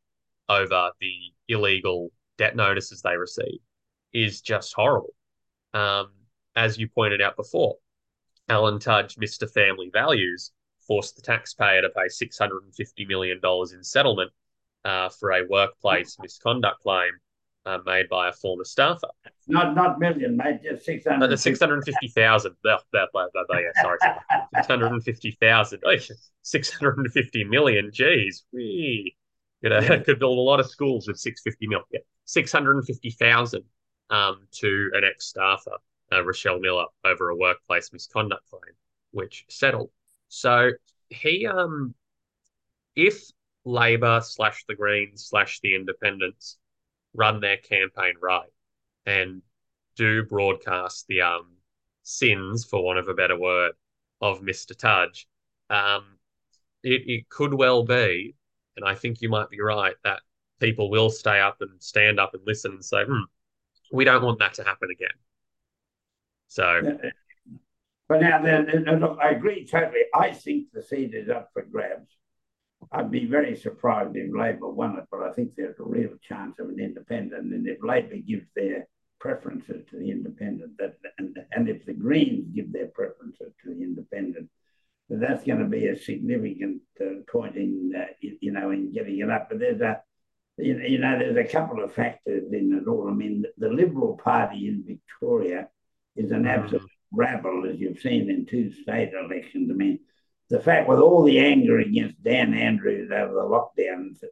over 0.47 0.91
the 0.99 1.15
illegal 1.47 2.11
debt 2.37 2.55
notices 2.55 3.01
they 3.01 3.17
received, 3.17 3.63
is 4.13 4.41
just 4.41 4.73
horrible. 4.73 5.13
Um, 5.73 6.11
as 6.55 6.77
you 6.77 6.87
pointed 6.87 7.21
out 7.21 7.35
before, 7.35 7.75
Alan 8.49 8.79
Tudge, 8.79 9.15
Mr. 9.15 9.49
Family 9.49 9.89
Values, 9.93 10.51
forced 10.87 11.15
the 11.15 11.21
taxpayer 11.21 11.81
to 11.81 11.89
pay 11.89 12.07
$650 12.07 13.07
million 13.07 13.39
in 13.43 13.83
settlement 13.83 14.31
uh, 14.83 15.09
for 15.09 15.31
a 15.31 15.45
workplace 15.47 16.17
misconduct 16.19 16.81
claim 16.81 17.11
uh, 17.65 17.77
made 17.85 18.09
by 18.09 18.29
a 18.29 18.33
former 18.33 18.63
staffer. 18.63 19.09
Not 19.49 19.73
not 19.73 19.97
million, 19.97 20.37
mate, 20.37 20.61
just 20.63 20.85
600. 20.85 21.27
No, 21.27 21.35
650,000. 21.35 22.55
yeah, 22.63 22.77
sorry. 23.81 23.97
650,000. 24.55 25.81
650 26.43 27.43
million. 27.45 27.89
Geez. 27.91 28.45
Wee. 28.53 29.15
Could, 29.63 29.71
uh, 29.71 29.81
yeah. 29.81 29.97
could 30.05 30.19
build 30.19 30.37
a 30.37 30.41
lot 30.41 30.59
of 30.59 30.69
schools 30.69 31.07
with 31.07 31.17
650 31.17 31.67
million. 31.67 31.83
Yeah. 31.91 31.99
650,000 32.25 33.63
um, 34.11 34.47
to 34.51 34.91
an 34.93 35.03
ex 35.03 35.25
staffer, 35.25 35.77
uh, 36.11 36.23
Rochelle 36.23 36.59
Miller, 36.59 36.85
over 37.03 37.29
a 37.29 37.35
workplace 37.35 37.91
misconduct 37.91 38.47
claim, 38.51 38.75
which 39.11 39.45
settled. 39.49 39.89
So 40.27 40.69
he 41.09 41.47
um 41.47 41.95
if 42.95 43.31
Labor 43.65 44.21
slash 44.23 44.63
the 44.67 44.75
Greens 44.75 45.25
slash 45.27 45.59
the 45.61 45.73
Independents 45.73 46.59
run 47.15 47.41
their 47.41 47.57
campaign 47.57 48.13
right 48.21 48.49
and 49.05 49.41
do 49.95 50.23
broadcast 50.23 51.05
the 51.07 51.21
um 51.21 51.47
sins, 52.03 52.65
for 52.65 52.83
want 52.83 52.99
of 52.99 53.07
a 53.07 53.13
better 53.13 53.37
word, 53.37 53.73
of 54.21 54.41
Mr. 54.41 54.75
Tudge, 54.75 55.27
um, 55.69 56.17
it, 56.83 57.03
it 57.07 57.29
could 57.29 57.53
well 57.53 57.83
be, 57.83 58.35
and 58.75 58.85
I 58.85 58.95
think 58.95 59.21
you 59.21 59.29
might 59.29 59.49
be 59.49 59.61
right, 59.61 59.95
that 60.03 60.21
people 60.59 60.89
will 60.89 61.09
stay 61.09 61.39
up 61.39 61.57
and 61.61 61.81
stand 61.81 62.19
up 62.19 62.33
and 62.33 62.43
listen 62.45 62.71
and 62.71 62.83
say, 62.83 63.03
hmm, 63.05 63.23
we 63.91 64.05
don't 64.05 64.23
want 64.23 64.39
that 64.39 64.55
to 64.55 64.63
happen 64.63 64.89
again. 64.91 65.09
So 66.47 66.97
but 68.09 68.21
now, 68.21 68.41
then, 68.41 68.65
look, 68.99 69.19
I 69.21 69.29
agree 69.29 69.67
totally. 69.67 70.01
I 70.15 70.31
think 70.31 70.71
the 70.73 70.81
seat 70.81 71.13
is 71.13 71.29
up 71.29 71.51
for 71.53 71.61
grabs. 71.61 72.09
I'd 72.91 73.11
be 73.11 73.25
very 73.25 73.55
surprised 73.55 74.15
if 74.15 74.33
Labor 74.33 74.69
won 74.69 74.97
it, 74.97 75.05
but 75.11 75.21
I 75.21 75.31
think 75.33 75.51
there's 75.55 75.79
a 75.79 75.83
real 75.83 76.11
chance 76.21 76.59
of 76.59 76.69
an 76.69 76.79
independent. 76.79 77.53
And 77.53 77.67
if 77.67 77.83
Labor 77.83 78.17
gives 78.17 78.47
their 78.55 78.87
preferences 79.19 79.85
to 79.89 79.99
the 79.99 80.09
independent, 80.09 80.77
that, 80.77 80.95
and, 81.17 81.37
and 81.51 81.69
if 81.69 81.85
the 81.85 81.93
Greens 81.93 82.47
give 82.53 82.71
their 82.71 82.87
preferences 82.87 83.53
to 83.63 83.75
the 83.75 83.83
independent, 83.83 84.49
that's 85.09 85.43
going 85.43 85.59
to 85.59 85.65
be 85.65 85.87
a 85.87 85.97
significant 85.97 86.81
uh, 87.01 87.21
point 87.31 87.55
in, 87.55 87.91
uh, 87.97 88.05
you 88.21 88.51
know, 88.51 88.71
in 88.71 88.93
getting 88.93 89.19
it 89.19 89.29
up. 89.29 89.49
But 89.49 89.59
there's 89.59 89.81
a, 89.81 90.01
you 90.57 90.99
know, 90.99 91.17
there's 91.17 91.37
a 91.37 91.51
couple 91.51 91.83
of 91.83 91.93
factors 91.93 92.51
in 92.51 92.79
it 92.81 92.87
all. 92.87 93.09
I 93.09 93.13
mean, 93.13 93.43
the 93.57 93.69
Liberal 93.69 94.17
Party 94.17 94.67
in 94.67 94.83
Victoria 94.85 95.67
is 96.15 96.31
an 96.31 96.43
mm. 96.43 96.49
absolute 96.49 96.89
rabble, 97.11 97.67
as 97.69 97.79
you've 97.79 97.99
seen 97.99 98.29
in 98.29 98.45
two 98.45 98.71
state 98.71 99.11
elections. 99.13 99.69
I 99.71 99.73
mean, 99.73 99.99
the 100.49 100.59
fact 100.59 100.89
with 100.89 100.99
all 100.99 101.23
the 101.23 101.39
anger 101.39 101.79
against 101.79 102.23
Dan 102.23 102.53
Andrews 102.53 103.11
over 103.11 103.33
the 103.33 103.41
lockdowns, 103.41 104.23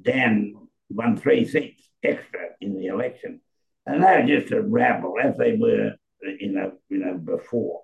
Dan 0.00 0.54
won 0.90 1.16
three 1.16 1.46
seats 1.46 1.88
extra 2.02 2.40
in 2.60 2.74
the 2.74 2.86
election. 2.86 3.40
And 3.86 4.02
they 4.02 4.20
were 4.20 4.40
just 4.40 4.52
a 4.52 4.60
rabble, 4.60 5.14
as 5.22 5.36
they 5.36 5.56
were, 5.56 5.92
you 6.22 6.52
know, 6.52 6.72
you 6.88 6.98
know, 6.98 7.16
before. 7.16 7.82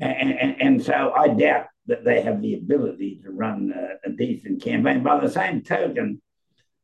And, 0.00 0.32
and, 0.32 0.60
and 0.60 0.82
so 0.82 1.12
I 1.14 1.28
doubt 1.28 1.66
that 1.86 2.04
they 2.04 2.22
have 2.22 2.42
the 2.42 2.54
ability 2.54 3.20
to 3.22 3.30
run 3.30 3.72
a, 3.74 4.08
a 4.08 4.12
decent 4.12 4.62
campaign. 4.62 5.02
By 5.02 5.20
the 5.20 5.30
same 5.30 5.62
token, 5.62 6.20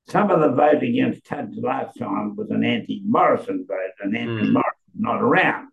some 0.09 0.31
of 0.31 0.41
the 0.41 0.53
vote 0.53 0.83
against 0.83 1.25
Tudge 1.25 1.57
last 1.57 1.99
time 1.99 2.37
was 2.37 2.51
an 2.51 2.65
anti-Morrison 2.65 3.67
vote, 3.67 3.91
an 4.01 4.15
anti-Morrison 4.15 4.53
mm. 4.55 5.01
not 5.01 5.23
around 5.23 5.69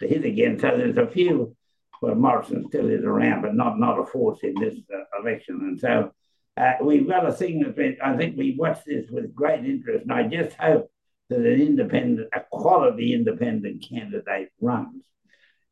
to 0.00 0.08
hit 0.08 0.24
again. 0.24 0.58
So 0.58 0.76
there's 0.76 0.98
a 0.98 1.06
few. 1.06 1.55
Well, 2.02 2.14
Morrison 2.14 2.66
still 2.68 2.88
is 2.88 3.04
around, 3.04 3.42
but 3.42 3.54
not 3.54 3.78
not 3.78 3.98
a 3.98 4.06
force 4.06 4.40
in 4.42 4.54
this 4.54 4.74
uh, 4.92 5.20
election. 5.20 5.60
And 5.62 5.80
so 5.80 6.12
uh, 6.56 6.72
we've 6.82 7.08
got 7.08 7.26
a 7.26 7.32
thing 7.32 7.60
that 7.60 7.96
I 8.02 8.16
think 8.16 8.36
we 8.36 8.56
watch 8.58 8.84
this 8.84 9.10
with 9.10 9.34
great 9.34 9.64
interest, 9.64 10.02
and 10.02 10.12
I 10.12 10.24
just 10.24 10.56
hope 10.56 10.90
that 11.28 11.40
an 11.40 11.60
independent, 11.60 12.28
a 12.34 12.40
quality 12.50 13.14
independent 13.14 13.86
candidate 13.88 14.50
runs, 14.60 15.04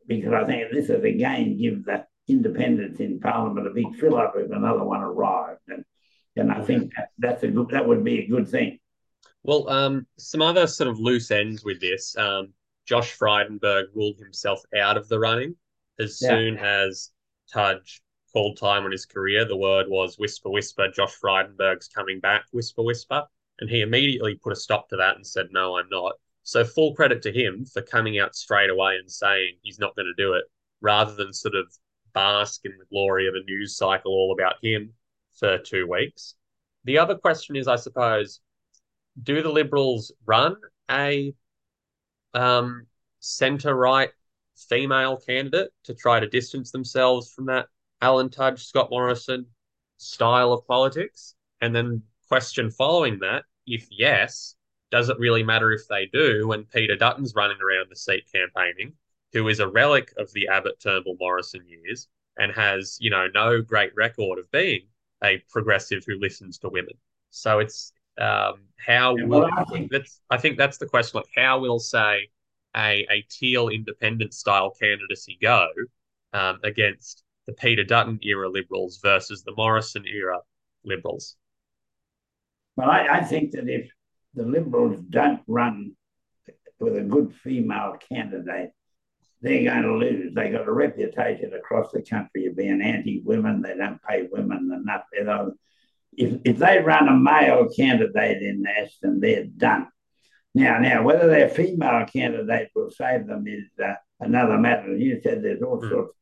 because 0.06 0.32
I 0.32 0.44
think 0.44 0.72
this 0.72 0.90
is 0.90 1.04
again 1.04 1.58
give 1.58 1.84
the 1.84 2.06
independents 2.26 3.00
in 3.00 3.20
Parliament 3.20 3.66
a 3.66 3.70
big 3.70 3.94
fill 3.96 4.16
up 4.16 4.34
if 4.36 4.50
another 4.50 4.84
one 4.84 5.00
arrived, 5.00 5.60
and 5.68 5.84
and 6.36 6.50
I 6.50 6.62
think 6.62 6.92
that, 6.96 7.10
that's 7.18 7.42
a 7.42 7.48
good 7.48 7.68
that 7.70 7.86
would 7.86 8.04
be 8.04 8.20
a 8.20 8.26
good 8.26 8.48
thing. 8.48 8.78
Well, 9.42 9.68
um, 9.68 10.06
some 10.18 10.40
other 10.40 10.66
sort 10.66 10.88
of 10.88 10.98
loose 10.98 11.30
ends 11.30 11.64
with 11.64 11.80
this. 11.80 12.16
Um, 12.16 12.54
Josh 12.86 13.16
Frydenberg 13.16 13.84
ruled 13.94 14.18
himself 14.18 14.60
out 14.76 14.96
of 14.96 15.08
the 15.08 15.18
running 15.18 15.54
as 15.98 16.18
yeah. 16.20 16.28
soon 16.28 16.58
as 16.58 17.10
Tudge 17.52 18.02
called 18.32 18.58
time 18.58 18.84
on 18.84 18.90
his 18.90 19.06
career. 19.06 19.44
The 19.44 19.56
word 19.56 19.86
was 19.88 20.18
whisper, 20.18 20.50
whisper, 20.50 20.88
Josh 20.88 21.14
Frydenberg's 21.22 21.88
coming 21.88 22.20
back, 22.20 22.44
whisper, 22.50 22.82
whisper. 22.82 23.22
And 23.60 23.70
he 23.70 23.82
immediately 23.82 24.34
put 24.34 24.52
a 24.52 24.56
stop 24.56 24.88
to 24.88 24.96
that 24.96 25.16
and 25.16 25.26
said, 25.26 25.46
no, 25.52 25.78
I'm 25.78 25.88
not. 25.90 26.14
So 26.42 26.64
full 26.64 26.94
credit 26.94 27.22
to 27.22 27.32
him 27.32 27.64
for 27.64 27.80
coming 27.80 28.18
out 28.18 28.34
straight 28.34 28.70
away 28.70 28.96
and 28.96 29.10
saying 29.10 29.54
he's 29.62 29.78
not 29.78 29.94
going 29.94 30.06
to 30.06 30.22
do 30.22 30.34
it, 30.34 30.44
rather 30.80 31.14
than 31.14 31.32
sort 31.32 31.54
of 31.54 31.66
bask 32.12 32.62
in 32.64 32.72
the 32.78 32.84
glory 32.90 33.28
of 33.28 33.34
a 33.34 33.44
news 33.44 33.76
cycle 33.76 34.12
all 34.12 34.32
about 34.32 34.56
him 34.62 34.92
for 35.38 35.58
two 35.58 35.88
weeks. 35.88 36.34
The 36.84 36.98
other 36.98 37.14
question 37.14 37.56
is, 37.56 37.68
I 37.68 37.76
suppose, 37.76 38.40
do 39.22 39.42
the 39.42 39.50
Liberals 39.50 40.12
run 40.26 40.56
a 40.90 41.32
um, 42.34 42.86
centre 43.20 43.74
right 43.74 44.10
female 44.54 45.16
candidate 45.16 45.70
to 45.84 45.94
try 45.94 46.20
to 46.20 46.28
distance 46.28 46.70
themselves 46.70 47.32
from 47.32 47.46
that 47.46 47.66
Alan 48.00 48.28
Tudge, 48.28 48.64
Scott 48.64 48.90
Morrison 48.90 49.46
style 49.96 50.52
of 50.52 50.66
politics? 50.66 51.34
And 51.60 51.74
then 51.74 52.02
question 52.28 52.70
following 52.70 53.18
that, 53.20 53.44
if 53.66 53.86
yes, 53.90 54.56
does 54.90 55.08
it 55.08 55.18
really 55.18 55.42
matter 55.42 55.72
if 55.72 55.88
they 55.88 56.06
do 56.06 56.46
when 56.46 56.64
Peter 56.64 56.96
Dutton's 56.96 57.34
running 57.34 57.58
around 57.60 57.86
the 57.90 57.96
seat 57.96 58.24
campaigning, 58.32 58.92
who 59.32 59.48
is 59.48 59.60
a 59.60 59.68
relic 59.68 60.12
of 60.18 60.32
the 60.32 60.48
Abbott 60.48 60.78
Turnbull 60.80 61.16
Morrison 61.18 61.62
years 61.66 62.08
and 62.38 62.52
has, 62.52 62.98
you 63.00 63.10
know, 63.10 63.26
no 63.34 63.62
great 63.62 63.94
record 63.96 64.38
of 64.38 64.50
being 64.50 64.82
a 65.22 65.42
progressive 65.50 66.04
who 66.06 66.18
listens 66.18 66.58
to 66.58 66.68
women. 66.68 66.94
So 67.30 67.58
it's 67.58 67.92
um, 68.20 68.60
how 68.76 69.16
yeah, 69.16 69.24
will 69.24 69.46
I 69.56 69.64
think, 69.64 69.90
that's 69.90 70.20
I 70.30 70.36
think 70.36 70.58
that's 70.58 70.78
the 70.78 70.86
question. 70.86 71.18
Like, 71.18 71.30
how 71.34 71.58
will 71.58 71.80
say 71.80 72.28
a 72.76 73.06
a 73.10 73.26
teal 73.30 73.68
independent 73.68 74.34
style 74.34 74.70
candidacy 74.80 75.38
go 75.40 75.68
um, 76.32 76.58
against 76.64 77.22
the 77.46 77.52
Peter 77.52 77.84
Dutton 77.84 78.18
era 78.22 78.48
Liberals 78.48 79.00
versus 79.02 79.42
the 79.42 79.54
Morrison 79.56 80.04
era 80.06 80.38
Liberals? 80.84 81.36
Well, 82.76 82.90
I, 82.90 83.06
I 83.08 83.20
think 83.22 83.52
that 83.52 83.68
if 83.68 83.90
the 84.34 84.44
Liberals 84.44 85.00
don't 85.10 85.42
run 85.46 85.92
with 86.80 86.96
a 86.96 87.02
good 87.02 87.32
female 87.42 87.96
candidate, 88.08 88.70
they're 89.40 89.70
going 89.70 89.82
to 89.82 89.94
lose. 89.96 90.34
They 90.34 90.50
got 90.50 90.66
a 90.66 90.72
reputation 90.72 91.52
across 91.52 91.92
the 91.92 92.02
country 92.02 92.46
of 92.46 92.56
being 92.56 92.80
anti-women. 92.80 93.62
They 93.62 93.76
don't 93.76 94.02
pay 94.02 94.26
women 94.30 94.72
enough. 94.72 95.04
You 95.12 95.24
know, 95.24 95.52
if, 96.16 96.40
if 96.44 96.58
they 96.58 96.78
run 96.78 97.08
a 97.08 97.16
male 97.16 97.68
candidate 97.68 98.42
in 98.42 98.64
Aston, 98.66 99.20
they're 99.20 99.44
done. 99.44 99.88
Now, 100.54 100.78
now, 100.78 101.02
whether 101.02 101.28
their 101.28 101.48
female 101.48 102.06
candidate 102.06 102.70
will 102.74 102.90
save 102.90 103.26
them 103.26 103.44
is 103.46 103.64
uh, 103.82 103.94
another 104.20 104.56
matter. 104.56 104.96
You 104.96 105.20
said 105.22 105.42
there's 105.42 105.62
all 105.62 105.80
mm. 105.80 105.90
sorts 105.90 106.10
of 106.10 106.16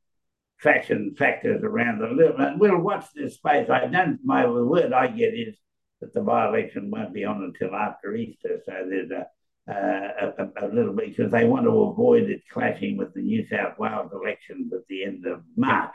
faction 0.58 1.14
factors 1.18 1.62
around 1.62 1.98
the 1.98 2.08
little, 2.08 2.40
and 2.40 2.58
we'll 2.58 2.78
watch 2.78 3.06
this 3.14 3.34
space. 3.34 3.68
I 3.68 3.86
don't. 3.86 4.18
the 4.24 4.64
word 4.64 4.92
I 4.92 5.08
get 5.08 5.34
is 5.34 5.56
that 6.00 6.14
the 6.14 6.22
by-election 6.22 6.90
won't 6.90 7.12
be 7.12 7.24
on 7.24 7.42
until 7.42 7.74
after 7.76 8.14
Easter, 8.14 8.60
so 8.64 8.72
there's 8.88 9.10
a 9.10 9.26
uh, 9.68 10.32
a, 10.38 10.66
a, 10.66 10.68
little 10.68 10.92
bit 10.92 11.16
because 11.16 11.30
they 11.30 11.44
want 11.44 11.64
to 11.64 11.82
avoid 11.82 12.28
it 12.28 12.42
clashing 12.50 12.96
with 12.96 13.14
the 13.14 13.22
New 13.22 13.46
South 13.46 13.78
Wales 13.78 14.10
elections 14.12 14.72
at 14.72 14.80
the 14.88 15.04
end 15.04 15.24
of 15.24 15.42
March. 15.56 15.94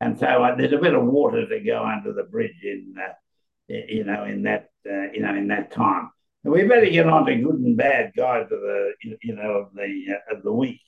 And 0.00 0.18
so 0.18 0.26
uh, 0.26 0.54
there's 0.54 0.72
a 0.72 0.78
bit 0.78 0.94
of 0.94 1.04
water 1.04 1.48
to 1.48 1.60
go 1.60 1.84
under 1.84 2.12
the 2.12 2.24
bridge 2.24 2.62
in, 2.62 2.94
uh, 2.96 3.12
you 3.68 4.04
know, 4.04 4.24
in 4.24 4.42
that, 4.44 4.68
uh, 4.88 5.10
you 5.12 5.20
know, 5.20 5.34
in 5.34 5.48
that 5.48 5.72
time. 5.72 6.10
We 6.46 6.64
better 6.64 6.86
get 6.86 7.08
on 7.08 7.26
to 7.26 7.34
good 7.36 7.56
and 7.56 7.76
bad 7.76 8.12
guys 8.16 8.44
of 8.44 8.60
the, 8.60 8.92
you 9.02 9.34
know, 9.34 9.50
of 9.50 9.74
the 9.74 10.06
uh, 10.10 10.36
of 10.36 10.42
the 10.42 10.52
week. 10.52 10.80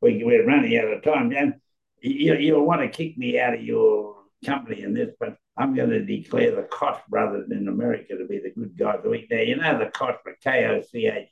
we, 0.00 0.22
we're 0.24 0.46
running 0.46 0.78
out 0.78 0.92
of 0.92 1.02
time, 1.02 1.32
and 1.32 1.54
you, 2.00 2.34
you'll 2.34 2.66
want 2.66 2.80
to 2.80 2.88
kick 2.88 3.18
me 3.18 3.38
out 3.38 3.54
of 3.54 3.62
your 3.62 4.16
company 4.44 4.82
in 4.82 4.94
this, 4.94 5.10
but 5.20 5.36
I'm 5.56 5.74
going 5.74 5.90
to 5.90 6.04
declare 6.04 6.54
the 6.56 6.62
Koch 6.62 7.02
brothers 7.08 7.50
in 7.50 7.68
America 7.68 8.16
to 8.16 8.26
be 8.26 8.38
the 8.38 8.50
good 8.50 8.76
guys 8.76 8.96
of 8.98 9.04
the 9.04 9.10
week. 9.10 9.28
Now, 9.30 9.40
you 9.40 9.56
know 9.56 9.78
the 9.78 9.90
Koch, 9.90 10.16
K 10.42 10.66
O 10.66 10.82
C 10.82 11.06
H 11.06 11.28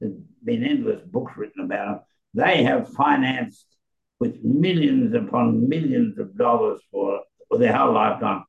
there's 0.00 0.12
been 0.44 0.64
endless 0.64 1.02
books 1.02 1.32
written 1.36 1.64
about 1.64 1.86
them. 1.86 2.00
They 2.34 2.62
have 2.64 2.92
financed 2.92 3.66
with 4.20 4.42
millions 4.42 5.14
upon 5.14 5.68
millions 5.68 6.18
of 6.18 6.36
dollars 6.36 6.80
for, 6.90 7.20
for 7.48 7.58
their 7.58 7.76
whole 7.76 7.94
lifetime 7.94 8.44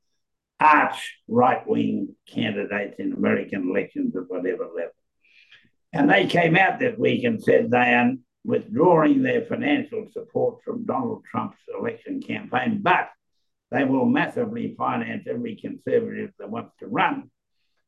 arch 0.60 1.18
right 1.28 1.66
wing 1.66 2.14
candidates 2.28 2.96
in 2.98 3.12
American 3.12 3.70
elections 3.70 4.16
at 4.16 4.28
whatever 4.28 4.64
level. 4.64 4.92
And 5.92 6.10
they 6.10 6.26
came 6.26 6.56
out 6.56 6.78
this 6.78 6.98
week 6.98 7.24
and 7.24 7.42
said 7.42 7.70
they 7.70 7.94
are 7.94 8.12
withdrawing 8.44 9.22
their 9.22 9.44
financial 9.44 10.06
support 10.12 10.62
from 10.64 10.84
Donald 10.84 11.24
Trump's 11.30 11.58
election 11.78 12.20
campaign, 12.20 12.80
but 12.82 13.10
they 13.70 13.84
will 13.84 14.06
massively 14.06 14.74
finance 14.76 15.26
every 15.28 15.56
conservative 15.56 16.30
that 16.38 16.50
wants 16.50 16.72
to 16.78 16.86
run 16.86 17.30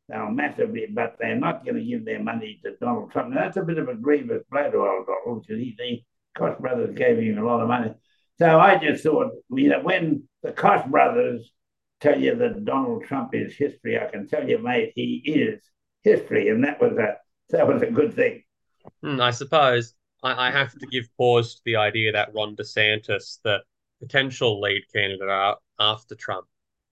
they'll 0.08 0.30
massively, 0.30 0.86
but 0.90 1.16
they're 1.18 1.36
not 1.36 1.64
going 1.64 1.76
to 1.76 1.84
give 1.84 2.04
their 2.04 2.22
money 2.22 2.60
to 2.64 2.74
Donald 2.80 3.12
Trump. 3.12 3.30
Now, 3.30 3.42
that's 3.42 3.56
a 3.56 3.62
bit 3.62 3.78
of 3.78 3.88
a 3.88 3.94
grievous 3.94 4.42
blow 4.50 4.70
to 4.70 4.78
old 4.78 5.06
Donald 5.06 5.46
because 5.46 5.62
he, 5.62 5.74
the 5.78 6.02
Koch 6.34 6.58
brothers 6.58 6.96
gave 6.96 7.18
him 7.18 7.38
a 7.38 7.46
lot 7.46 7.60
of 7.60 7.68
money. 7.68 7.92
So 8.38 8.58
I 8.58 8.76
just 8.76 9.02
thought, 9.02 9.32
you 9.50 9.68
know, 9.68 9.80
when 9.80 10.24
the 10.42 10.52
Koch 10.52 10.86
brothers 10.86 11.50
tell 12.00 12.20
you 12.20 12.34
that 12.36 12.64
Donald 12.64 13.04
Trump 13.04 13.34
is 13.34 13.54
history, 13.56 13.98
I 13.98 14.06
can 14.06 14.26
tell 14.26 14.48
you, 14.48 14.58
mate, 14.58 14.92
he 14.94 15.22
is 15.24 15.60
history, 16.02 16.48
and 16.48 16.64
that 16.64 16.80
was 16.80 16.92
a 16.98 17.16
that 17.50 17.66
was 17.66 17.82
a 17.82 17.90
good 17.90 18.14
thing. 18.14 18.44
Mm, 19.04 19.20
I 19.20 19.30
suppose 19.30 19.94
I, 20.22 20.48
I 20.48 20.50
have 20.50 20.76
to 20.78 20.86
give 20.86 21.08
pause 21.16 21.54
to 21.56 21.60
the 21.64 21.76
idea 21.76 22.12
that 22.12 22.32
Ron 22.34 22.56
DeSantis, 22.56 23.38
the 23.42 23.62
potential 24.00 24.60
lead 24.60 24.82
candidate 24.92 25.56
after 25.78 26.14
Trump, 26.14 26.46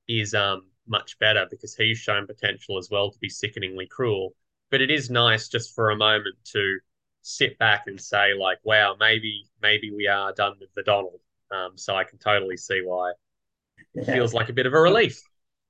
is 0.08 0.34
um 0.34 0.66
much 0.88 1.18
better 1.18 1.46
because 1.50 1.74
he's 1.74 1.98
shown 1.98 2.26
potential 2.26 2.78
as 2.78 2.88
well 2.90 3.10
to 3.10 3.18
be 3.18 3.28
sickeningly 3.28 3.86
cruel. 3.86 4.34
But 4.70 4.80
it 4.80 4.90
is 4.90 5.10
nice 5.10 5.48
just 5.48 5.74
for 5.74 5.90
a 5.90 5.96
moment 5.96 6.36
to 6.52 6.78
sit 7.22 7.58
back 7.58 7.84
and 7.86 8.00
say, 8.00 8.34
like, 8.34 8.58
wow, 8.64 8.96
maybe 8.98 9.46
maybe 9.62 9.90
we 9.90 10.06
are 10.06 10.32
done 10.32 10.54
with 10.60 10.72
the 10.74 10.82
Donald. 10.82 11.20
Um, 11.50 11.76
so 11.76 11.94
I 11.94 12.04
can 12.04 12.18
totally 12.18 12.56
see 12.56 12.82
why 12.84 13.12
it 13.94 14.04
feels 14.04 14.34
like 14.34 14.48
a 14.48 14.52
bit 14.52 14.66
of 14.66 14.74
a 14.74 14.80
relief. 14.80 15.20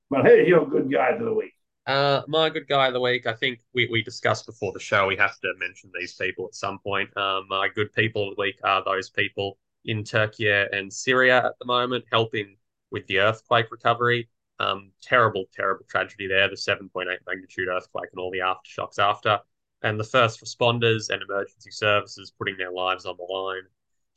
Well, 0.09 0.23
who's 0.23 0.47
your 0.47 0.67
good 0.67 0.91
guy 0.91 1.09
of 1.09 1.23
the 1.23 1.33
week? 1.33 1.53
Uh, 1.85 2.21
my 2.27 2.49
good 2.49 2.67
guy 2.67 2.87
of 2.87 2.93
the 2.93 2.99
week, 2.99 3.25
I 3.25 3.33
think 3.33 3.59
we, 3.73 3.87
we 3.89 4.03
discussed 4.03 4.45
before 4.45 4.73
the 4.73 4.79
show. 4.79 5.07
We 5.07 5.15
have 5.15 5.39
to 5.39 5.53
mention 5.57 5.89
these 5.97 6.13
people 6.13 6.45
at 6.45 6.53
some 6.53 6.79
point. 6.79 7.15
Um, 7.15 7.45
my 7.49 7.69
good 7.73 7.93
people 7.93 8.29
of 8.29 8.35
the 8.35 8.41
week 8.41 8.59
are 8.63 8.83
those 8.83 9.09
people 9.09 9.57
in 9.85 10.03
Turkey 10.03 10.49
and 10.49 10.91
Syria 10.91 11.45
at 11.45 11.59
the 11.59 11.65
moment, 11.65 12.03
helping 12.11 12.57
with 12.91 13.07
the 13.07 13.19
earthquake 13.19 13.71
recovery. 13.71 14.29
Um, 14.59 14.91
terrible, 15.01 15.45
terrible 15.53 15.85
tragedy 15.87 16.27
there. 16.27 16.49
The 16.49 16.55
7.8 16.55 17.05
magnitude 17.25 17.69
earthquake 17.69 18.09
and 18.11 18.19
all 18.19 18.31
the 18.31 18.39
aftershocks 18.39 18.99
after. 18.99 19.39
And 19.83 19.97
the 19.97 20.03
first 20.03 20.43
responders 20.43 21.09
and 21.09 21.21
emergency 21.21 21.71
services 21.71 22.33
putting 22.37 22.57
their 22.57 22.71
lives 22.71 23.05
on 23.05 23.15
the 23.17 23.31
line 23.31 23.63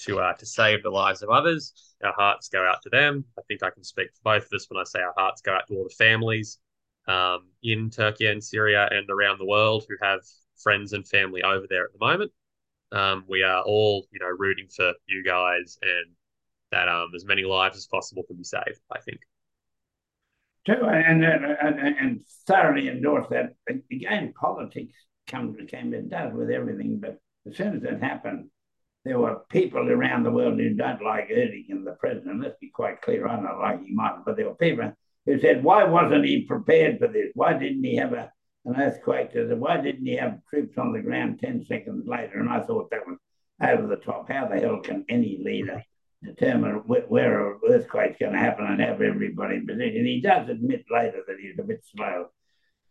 to 0.07 0.21
uh, 0.21 0.33
to 0.35 0.47
save 0.47 0.83
the 0.83 0.91
lives 0.91 1.23
of 1.23 1.31
others. 1.31 1.95
Our 2.03 2.15
hearts 2.17 2.49
go 2.49 2.67
out 2.67 2.83
to 2.83 2.91
them. 2.91 3.25
I 3.39 3.43
think 3.49 3.63
I 3.63 3.71
can 3.71 3.85
speak 3.85 4.09
for 4.15 4.35
both 4.35 4.47
of 4.47 4.53
us 4.53 4.67
when 4.69 4.81
I 4.81 4.85
say 4.85 5.01
our 5.01 5.15
hearts 5.17 5.43
go 5.43 5.55
out 5.55 5.67
to 5.69 5.75
all 5.75 5.85
the 5.85 5.95
families 5.95 6.59
um, 7.09 7.49
in 7.63 7.91
Turkey 7.91 8.27
and 8.27 8.43
Syria 8.43 8.89
and 8.91 9.09
around 9.11 9.39
the 9.39 9.47
world 9.47 9.85
who 9.89 9.97
have 10.03 10.21
friends 10.57 10.93
and 10.93 11.07
family 11.07 11.43
over 11.43 11.67
there 11.69 11.85
at 11.85 11.93
the 11.93 12.05
moment. 12.05 12.33
Um, 12.93 13.25
we 13.29 13.43
are 13.43 13.63
all, 13.63 14.07
you 14.11 14.19
know, 14.19 14.35
rooting 14.37 14.69
for 14.69 14.95
you 15.07 15.23
guys 15.25 15.79
and 15.83 16.15
that 16.73 16.89
um, 16.89 17.11
as 17.15 17.25
many 17.25 17.45
lives 17.45 17.77
as 17.77 17.87
possible 17.87 18.23
can 18.25 18.37
be 18.37 18.45
saved. 18.45 18.81
I 18.91 19.01
think 19.01 19.21
and, 20.67 21.25
and, 21.25 21.81
and 21.81 22.21
thoroughly 22.47 22.89
endorse 22.89 23.27
that. 23.31 23.55
Again, 23.91 24.33
politics 24.39 24.95
comes 25.27 25.57
came 25.69 25.95
it 25.95 26.11
does 26.11 26.33
with 26.35 26.51
everything, 26.51 26.99
but 27.01 27.19
as 27.47 27.57
soon 27.57 27.77
as 27.77 27.83
it 27.83 28.03
happened, 28.03 28.51
there 29.05 29.19
were 29.19 29.43
people 29.49 29.91
around 29.91 30.25
the 30.25 30.31
world 30.31 30.59
who 30.59 30.75
don't 30.75 31.03
like 31.03 31.31
Erdogan, 31.31 31.85
the 31.85 31.97
president. 31.99 32.43
Let's 32.43 32.59
be 32.61 32.71
quite 32.71 33.01
clear. 33.01 33.27
I 33.27 33.37
don't 33.37 33.59
like 33.59 33.81
him 33.81 33.99
either, 33.99 34.23
but 34.25 34.37
there 34.37 34.49
were 34.49 34.55
people 34.55 34.93
who 35.27 35.41
said, 35.41 35.65
"Why 35.65 35.85
wasn't 35.85 36.27
he 36.27 36.43
prepared 36.43 36.99
for 36.99 37.09
this? 37.09 37.31
Why 37.35 37.55
didn't 37.55 37.85
he 37.85 37.97
have 37.97 38.13
a, 38.13 38.31
an 38.67 38.77
earthquake? 38.77 39.31
Why 39.35 39.81
didn't 39.81 40.07
he 40.07 40.17
have 40.17 40.45
troops 40.49 40.77
on 40.77 40.93
the 40.93 41.01
ground 41.01 41.41
ten 41.41 41.65
seconds 41.65 42.07
later?" 42.07 42.39
And 42.39 42.51
I 42.51 42.61
thought 42.61 42.91
that 42.91 43.07
was 43.07 43.19
over 43.63 43.87
the 43.87 43.97
top. 43.97 44.31
How 44.31 44.47
the 44.47 44.61
hell 44.61 44.81
can 44.81 45.05
any 45.09 45.41
leader 45.43 45.83
determine 46.23 46.75
where 46.87 47.53
an 47.53 47.61
earthquake's 47.69 48.19
going 48.19 48.33
to 48.33 48.39
happen 48.39 48.67
and 48.67 48.81
have 48.81 49.01
everybody 49.01 49.57
in 49.57 49.67
position. 49.67 50.05
He 50.05 50.21
does 50.21 50.49
admit 50.49 50.85
later 50.91 51.23
that 51.27 51.39
he's 51.41 51.59
a 51.59 51.63
bit 51.63 51.83
slow, 51.95 52.27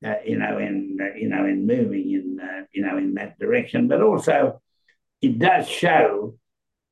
uh, 0.03 0.15
you 0.25 0.37
know, 0.37 0.57
in 0.57 0.97
uh, 0.99 1.15
you 1.15 1.29
know 1.29 1.45
in 1.45 1.67
moving 1.67 2.11
in 2.11 2.39
uh, 2.39 2.65
you 2.71 2.83
know 2.83 2.97
in 2.97 3.13
that 3.15 3.37
direction. 3.39 3.87
But 3.87 4.01
also, 4.01 4.59
it 5.21 5.39
does 5.39 5.67
show 5.67 6.35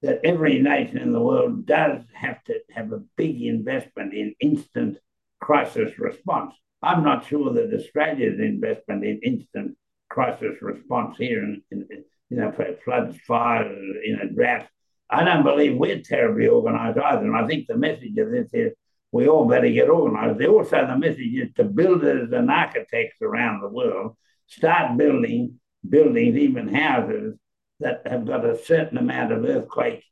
that 0.02 0.22
every 0.24 0.60
nation 0.60 1.00
in 1.00 1.12
the 1.12 1.22
world 1.22 1.66
does 1.66 2.02
have 2.13 2.44
to 2.46 2.60
have 2.72 2.92
a 2.92 3.04
big 3.16 3.42
investment 3.42 4.13
in 4.13 4.36
instant 4.40 4.98
crisis 5.40 5.98
response. 5.98 6.54
I'm 6.84 7.04
not 7.04 7.26
sure 7.26 7.52
that 7.54 7.74
Australia's 7.74 8.40
investment 8.40 9.04
in 9.04 9.20
instant 9.24 9.76
crisis 10.10 10.62
response 10.62 11.18
here, 11.18 11.44
in, 11.44 11.63
in 11.72 11.88
you 12.30 12.38
know, 12.38 12.52
for 12.52 12.76
floods, 12.84 13.18
fires, 13.26 13.78
you 14.04 14.18
know, 14.18 14.28
droughts 14.30 14.70
I 15.10 15.24
don't 15.24 15.44
believe 15.44 15.78
we're 15.78 16.02
terribly 16.02 16.48
organised 16.48 17.00
either. 17.00 17.26
And 17.26 17.36
I 17.36 17.48
think 17.48 17.68
the 17.68 17.78
message 17.78 18.18
of 18.18 18.30
this 18.30 18.50
is 18.54 18.74
we 19.12 19.28
all 19.28 19.46
better 19.46 19.70
get 19.70 19.90
organised. 19.90 20.46
Also, 20.46 20.86
the 20.86 20.98
message 20.98 21.34
is 21.34 21.54
to 21.56 21.63
builders 21.63 22.32
and 22.34 22.52
architects 22.52 23.22
around 23.22 23.62
the 23.62 23.70
world 23.70 24.18
start 24.48 24.98
building 24.98 25.60
buildings, 25.88 26.36
even 26.36 26.74
houses 26.74 27.36
that 27.80 28.02
have 28.06 28.26
got 28.26 28.46
a 28.46 28.58
certain 28.58 28.98
amount 28.98 29.32
of 29.32 29.46
earthquake, 29.46 30.04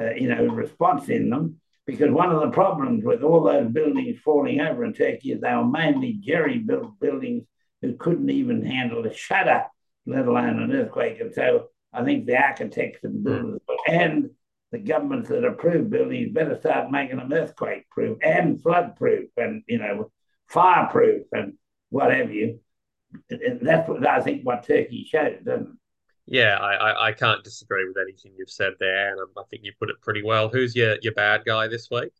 uh, 0.00 0.12
you 0.12 0.28
know, 0.28 0.46
response 0.46 1.08
in 1.08 1.30
them. 1.30 1.60
Because 1.86 2.10
one 2.10 2.30
of 2.30 2.40
the 2.40 2.50
problems 2.50 3.04
with 3.04 3.22
all 3.22 3.42
those 3.42 3.68
buildings 3.68 4.18
falling 4.24 4.60
over 4.60 4.84
in 4.84 4.92
Turkey 4.92 5.32
is 5.32 5.40
they 5.40 5.54
were 5.54 5.64
mainly 5.64 6.12
jerry-built 6.12 7.00
buildings 7.00 7.44
who 7.82 7.94
couldn't 7.94 8.30
even 8.30 8.64
handle 8.64 9.04
a 9.06 9.12
shudder, 9.12 9.64
let 10.06 10.26
alone 10.26 10.60
an 10.62 10.72
earthquake. 10.72 11.20
And 11.20 11.34
so 11.34 11.68
I 11.92 12.04
think 12.04 12.26
the 12.26 12.36
architects 12.36 13.02
and 13.02 13.24
builders 13.24 13.60
and 13.88 14.30
the 14.70 14.78
governments 14.78 15.28
that 15.30 15.44
approve 15.44 15.90
buildings 15.90 16.32
better 16.32 16.58
start 16.60 16.90
making 16.90 17.16
them 17.16 17.32
earthquake 17.32 17.88
proof 17.90 18.18
and 18.22 18.62
flood 18.62 18.94
proof 18.96 19.28
and 19.36 19.62
you 19.66 19.78
know 19.78 20.12
fireproof 20.46 21.26
and 21.32 21.54
what 21.88 22.14
have 22.14 22.32
you. 22.32 22.60
And 23.30 23.60
that's 23.62 23.88
what 23.88 24.06
I 24.06 24.20
think 24.20 24.44
what 24.44 24.62
Turkey 24.62 25.08
shows, 25.10 25.38
doesn't 25.44 25.66
it? 25.66 25.79
Yeah, 26.30 26.58
I, 26.58 27.08
I 27.08 27.12
can't 27.12 27.42
disagree 27.42 27.88
with 27.88 27.96
anything 28.00 28.32
you've 28.38 28.50
said 28.50 28.74
there, 28.78 29.10
and 29.10 29.30
I 29.36 29.42
think 29.50 29.64
you 29.64 29.72
put 29.76 29.90
it 29.90 30.00
pretty 30.00 30.22
well. 30.22 30.48
Who's 30.48 30.76
your 30.76 30.96
your 31.02 31.12
bad 31.12 31.44
guy 31.44 31.66
this 31.66 31.88
week? 31.90 32.12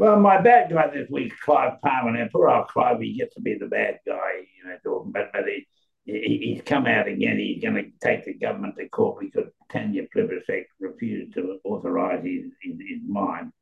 Well, 0.00 0.18
my 0.18 0.40
bad 0.40 0.72
guy 0.72 0.88
this 0.88 1.08
week, 1.10 1.32
Clive 1.38 1.80
Palmer. 1.80 2.10
Now, 2.10 2.26
poor 2.32 2.48
old 2.48 2.66
Clive, 2.66 3.00
he 3.00 3.16
gets 3.16 3.36
to 3.36 3.40
be 3.40 3.56
the 3.56 3.66
bad 3.66 4.00
guy, 4.04 4.30
you 4.56 4.68
know, 4.68 4.76
talking, 4.82 5.12
but 5.12 5.30
but 5.32 5.44
he, 5.46 6.54
he's 6.54 6.62
come 6.62 6.86
out 6.86 7.06
again. 7.06 7.38
He's 7.38 7.62
going 7.62 7.74
to 7.76 7.90
take 8.02 8.24
the 8.24 8.34
government 8.34 8.74
to 8.78 8.88
court 8.88 9.20
because 9.20 9.48
Tanya 9.70 10.06
Plibersek 10.08 10.64
refused 10.80 11.34
to 11.34 11.60
authorise 11.62 12.24
his, 12.24 12.46
his, 12.62 12.80
his 12.80 13.00
mine. 13.06 13.52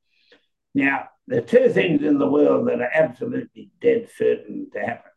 Now, 0.74 1.09
there 1.26 1.40
are 1.40 1.46
two 1.46 1.68
things 1.70 2.02
in 2.02 2.18
the 2.18 2.31
world 2.31 2.68
that 2.68 2.81
are 2.81 2.90
absolutely 2.94 3.70
dead 3.83 4.09
certain 4.16 4.70
to 4.72 4.81
happen. 4.81 5.11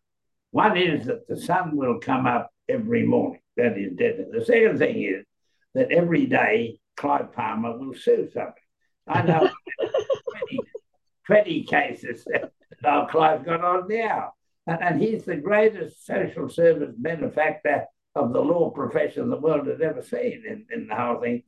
One 0.50 0.76
is 0.76 1.06
that 1.06 1.28
the 1.28 1.40
sun 1.40 1.78
will 1.78 2.00
come 2.00 2.26
up 2.26 2.52
every 2.68 3.06
morning. 3.06 3.41
That 3.58 3.78
is 3.78 3.94
dead. 3.94 4.26
The 4.32 4.46
second 4.46 4.80
thing 4.80 5.04
is 5.04 5.26
that 5.74 5.92
every 5.92 6.26
day 6.26 6.80
Clive 6.98 7.34
Palmer 7.34 7.78
will 7.78 7.94
sue 7.94 8.30
somebody. 8.34 8.62
I 9.08 9.22
know 9.24 9.50
20, 10.50 10.60
20 11.26 11.64
cases 11.64 12.26
that 12.26 12.52
oh, 12.84 13.08
Clive 13.10 13.46
got 13.46 13.64
on 13.64 13.88
now. 13.88 14.34
And, 14.68 14.82
and 14.82 15.02
he's 15.02 15.26
the 15.26 15.36
greatest 15.36 16.06
social 16.06 16.50
service 16.50 16.94
benefactor 16.98 17.86
of 18.16 18.34
the 18.34 18.42
law 18.42 18.70
profession 18.70 19.30
the 19.30 19.38
world 19.38 19.68
has 19.68 19.82
ever 19.82 20.02
seen 20.02 20.44
in, 20.48 20.66
in 20.72 20.88
the 20.88 20.96
whole 20.96 21.20
thing. 21.22 21.44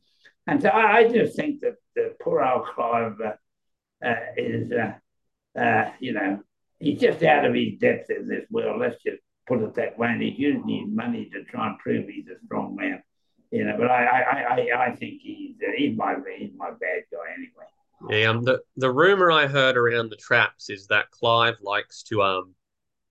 And 0.48 0.62
so 0.62 0.70
I, 0.70 0.98
I 0.98 1.08
just 1.08 1.36
think 1.36 1.62
that, 1.62 1.76
that 1.96 2.20
poor 2.20 2.42
old 2.44 2.68
Clive 2.68 3.20
uh, 3.22 4.06
uh, 4.06 4.16
is, 4.38 4.72
uh, 4.72 5.60
uh, 5.60 5.92
you 6.00 6.13
know, 6.13 6.39
he's 6.80 7.00
just 7.00 7.24
out 7.24 7.46
of 7.46 7.54
his 7.54 7.78
depth 7.80 8.10
in 8.10 8.28
this 8.28 8.46
world. 8.50 8.82
Let's 8.82 9.02
just 9.04 9.22
put 9.47 9.62
it 9.62 9.75
that 9.75 9.97
way. 9.97 10.10
And 10.10 10.21
he's 10.21 10.38
using 10.38 10.67
his 10.67 10.95
money 10.95 11.29
to 11.34 11.43
try 11.45 11.67
and 11.67 11.77
prove 11.79 12.08
he's 12.08 12.27
a 12.27 12.45
strong 12.45 12.75
man. 12.75 13.03
You 13.51 13.65
know, 13.65 13.75
but 13.77 13.91
I, 13.91 14.06
I, 14.06 14.41
I, 14.41 14.86
I 14.88 14.95
think 14.95 15.21
he's 15.21 15.56
he's 15.77 15.95
my 15.95 16.15
he's 16.38 16.51
my 16.58 16.71
bad 16.71 17.03
guy 17.12 17.34
anyway. 17.38 17.65
Yeah, 18.10 18.29
um, 18.29 18.43
the 18.43 18.62
the 18.77 18.91
rumor 18.91 19.32
I 19.32 19.47
heard 19.47 19.77
around 19.77 20.10
the 20.10 20.15
traps 20.15 20.69
is 20.69 20.88
that 20.88 21.12
Clive 21.12 21.58
likes 21.62 22.03
to 22.03 22.23
um 22.23 22.56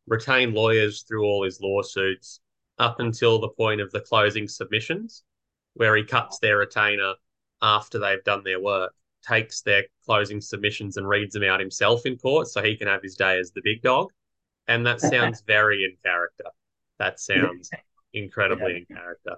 retain 0.08 0.52
lawyers 0.52 1.02
through 1.02 1.24
all 1.24 1.44
his 1.44 1.60
lawsuits 1.60 2.40
up 2.78 2.98
until 2.98 3.38
the 3.38 3.50
point 3.50 3.80
of 3.80 3.92
the 3.92 4.00
closing 4.00 4.48
submissions, 4.48 5.22
where 5.74 5.94
he 5.94 6.02
cuts 6.04 6.40
their 6.40 6.58
retainer 6.58 7.14
after 7.62 8.00
they've 8.00 8.24
done 8.24 8.42
their 8.42 8.60
work, 8.60 8.92
takes 9.26 9.62
their 9.62 9.84
closing 10.04 10.40
submissions 10.40 10.96
and 10.96 11.08
reads 11.08 11.34
them 11.34 11.44
out 11.44 11.60
himself 11.60 12.04
in 12.04 12.18
court, 12.18 12.48
so 12.48 12.60
he 12.60 12.76
can 12.76 12.88
have 12.88 13.02
his 13.02 13.14
day 13.14 13.38
as 13.38 13.52
the 13.52 13.62
big 13.62 13.80
dog. 13.82 14.10
And 14.72 14.86
that 14.86 15.02
sounds 15.02 15.42
very 15.46 15.84
in 15.84 15.96
character. 16.02 16.46
That 16.98 17.20
sounds 17.20 17.70
incredibly 18.14 18.86
in 18.88 18.96
character. 18.96 19.36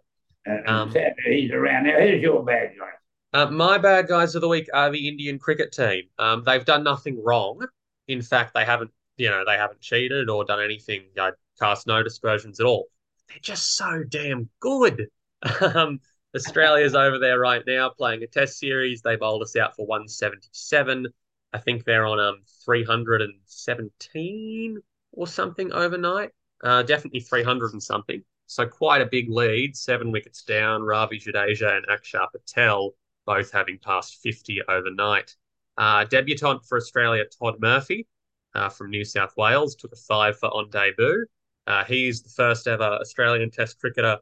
Um, 0.66 0.94
he's 1.27 1.51
around 1.51 1.85
now. 1.85 1.99
Who's 1.99 2.23
your 2.23 2.44
bad 2.44 2.70
guy? 2.79 3.40
Uh, 3.40 3.51
my 3.51 3.79
bad 3.79 4.07
guys 4.07 4.37
of 4.37 4.42
the 4.42 4.49
week 4.49 4.68
are 4.73 4.92
the 4.92 5.09
Indian 5.09 5.40
cricket 5.40 5.73
team. 5.73 6.05
Um, 6.20 6.44
they've 6.44 6.64
done 6.64 6.85
nothing 6.85 7.20
wrong. 7.25 7.66
In 8.07 8.23
fact, 8.23 8.55
they 8.55 8.64
haven't, 8.64 8.92
you 9.16 9.29
know, 9.29 9.42
they 9.44 9.57
haven't 9.57 9.81
cheated 9.81 10.31
or 10.31 10.44
done 10.44 10.62
anything, 10.62 11.03
know, 11.16 11.33
cast 11.59 11.88
no 11.88 12.05
dispersions 12.05 12.61
at 12.61 12.66
all. 12.66 12.87
They're 13.29 13.38
just 13.42 13.77
so 13.77 14.05
damn 14.09 14.49
good. 14.61 15.09
um, 15.75 15.99
Australia's 16.37 16.94
over 16.94 17.18
there 17.18 17.40
right 17.40 17.62
now 17.66 17.88
playing 17.88 18.23
a 18.23 18.29
test 18.29 18.61
series. 18.61 19.03
They 19.03 19.16
bowled 19.16 19.42
us 19.42 19.57
out 19.57 19.75
for 19.75 19.85
177. 19.85 21.09
I 21.53 21.59
think 21.59 21.85
they're 21.85 22.07
on 22.07 22.20
um 22.20 22.42
317 22.64 24.81
or 25.16 25.27
something 25.27 25.72
overnight. 25.72 26.31
Uh, 26.62 26.83
definitely 26.83 27.20
300 27.20 27.72
and 27.72 27.83
something. 27.83 28.22
So 28.46 28.66
quite 28.66 29.00
a 29.00 29.07
big 29.07 29.31
lead, 29.31 29.77
seven 29.77 30.12
wickets 30.12 30.42
down. 30.42 30.83
Ravi 30.83 31.18
Jadeja 31.18 31.77
and 31.77 31.87
Akshar 31.87 32.27
Patel 32.33 32.94
both 33.27 33.50
having 33.50 33.79
passed 33.79 34.20
50 34.22 34.61
overnight. 34.68 35.35
Uh, 35.77 36.05
debutant 36.05 36.64
for 36.64 36.77
Australia, 36.77 37.24
Todd 37.24 37.57
Murphy 37.61 38.07
uh, 38.55 38.68
from 38.68 38.90
New 38.90 39.05
South 39.05 39.33
Wales, 39.37 39.74
took 39.74 39.92
a 39.92 39.96
five 39.96 40.38
for 40.38 40.48
on 40.48 40.70
debut. 40.70 41.27
Uh, 41.66 41.85
he's 41.85 42.22
the 42.22 42.29
first 42.29 42.68
ever 42.68 42.85
Australian 42.85 43.50
Test 43.50 43.81
cricketer 43.81 44.18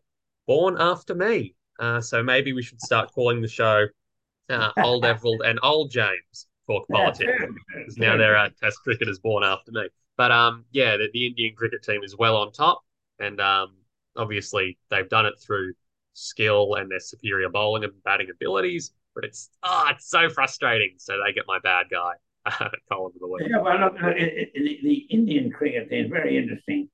born 0.47 0.77
after 0.79 1.15
me. 1.15 1.55
Uh, 1.79 2.01
so 2.01 2.23
maybe 2.23 2.53
we 2.53 2.63
should 2.63 2.81
start 2.81 3.11
calling 3.13 3.43
the 3.43 3.49
show 3.49 3.87
uh, 4.49 4.71
Old 4.83 5.05
Everald 5.05 5.43
and 5.45 5.59
Old 5.63 5.91
James 5.91 6.47
Talk 6.67 6.87
Politics. 6.89 7.33
Because 7.75 7.99
now 7.99 8.17
there 8.17 8.37
are 8.37 8.51
Test 8.63 8.79
cricketers 8.85 9.19
born 9.19 9.43
after 9.43 9.73
me. 9.73 9.89
But 10.23 10.31
um, 10.31 10.67
yeah, 10.71 10.97
the, 10.99 11.09
the 11.13 11.27
Indian 11.27 11.57
cricket 11.57 11.83
team 11.83 12.05
is 12.05 12.17
well 12.17 12.37
on 12.37 12.53
top. 12.53 12.83
And 13.19 13.41
um, 13.41 13.75
obviously 14.17 14.79
they've 14.89 15.09
done 15.09 15.27
it 15.27 15.35
through 15.45 15.73
skill 16.13 16.77
and 16.77 16.89
their 16.89 17.01
superior 17.01 17.49
bowling 17.49 17.83
and 17.83 17.93
batting 18.05 18.29
abilities. 18.31 18.93
But 19.17 19.25
it's 19.25 19.51
oh, 19.65 19.89
it's 19.91 20.09
so 20.09 20.29
frustrating. 20.29 20.93
So 20.99 21.15
they 21.15 21.33
get 21.33 21.43
my 21.49 21.59
bad 21.59 21.87
guy 21.91 22.13
column 22.89 23.11
of 23.17 23.21
the 23.21 23.27
week. 23.27 23.49
Yeah, 23.51 23.63
well, 23.63 23.81
look, 23.81 23.99
the, 23.99 24.79
the 24.85 25.07
Indian 25.11 25.51
cricket 25.51 25.91
team 25.91 26.05
is 26.05 26.11
very 26.13 26.39
interesting. 26.39 26.89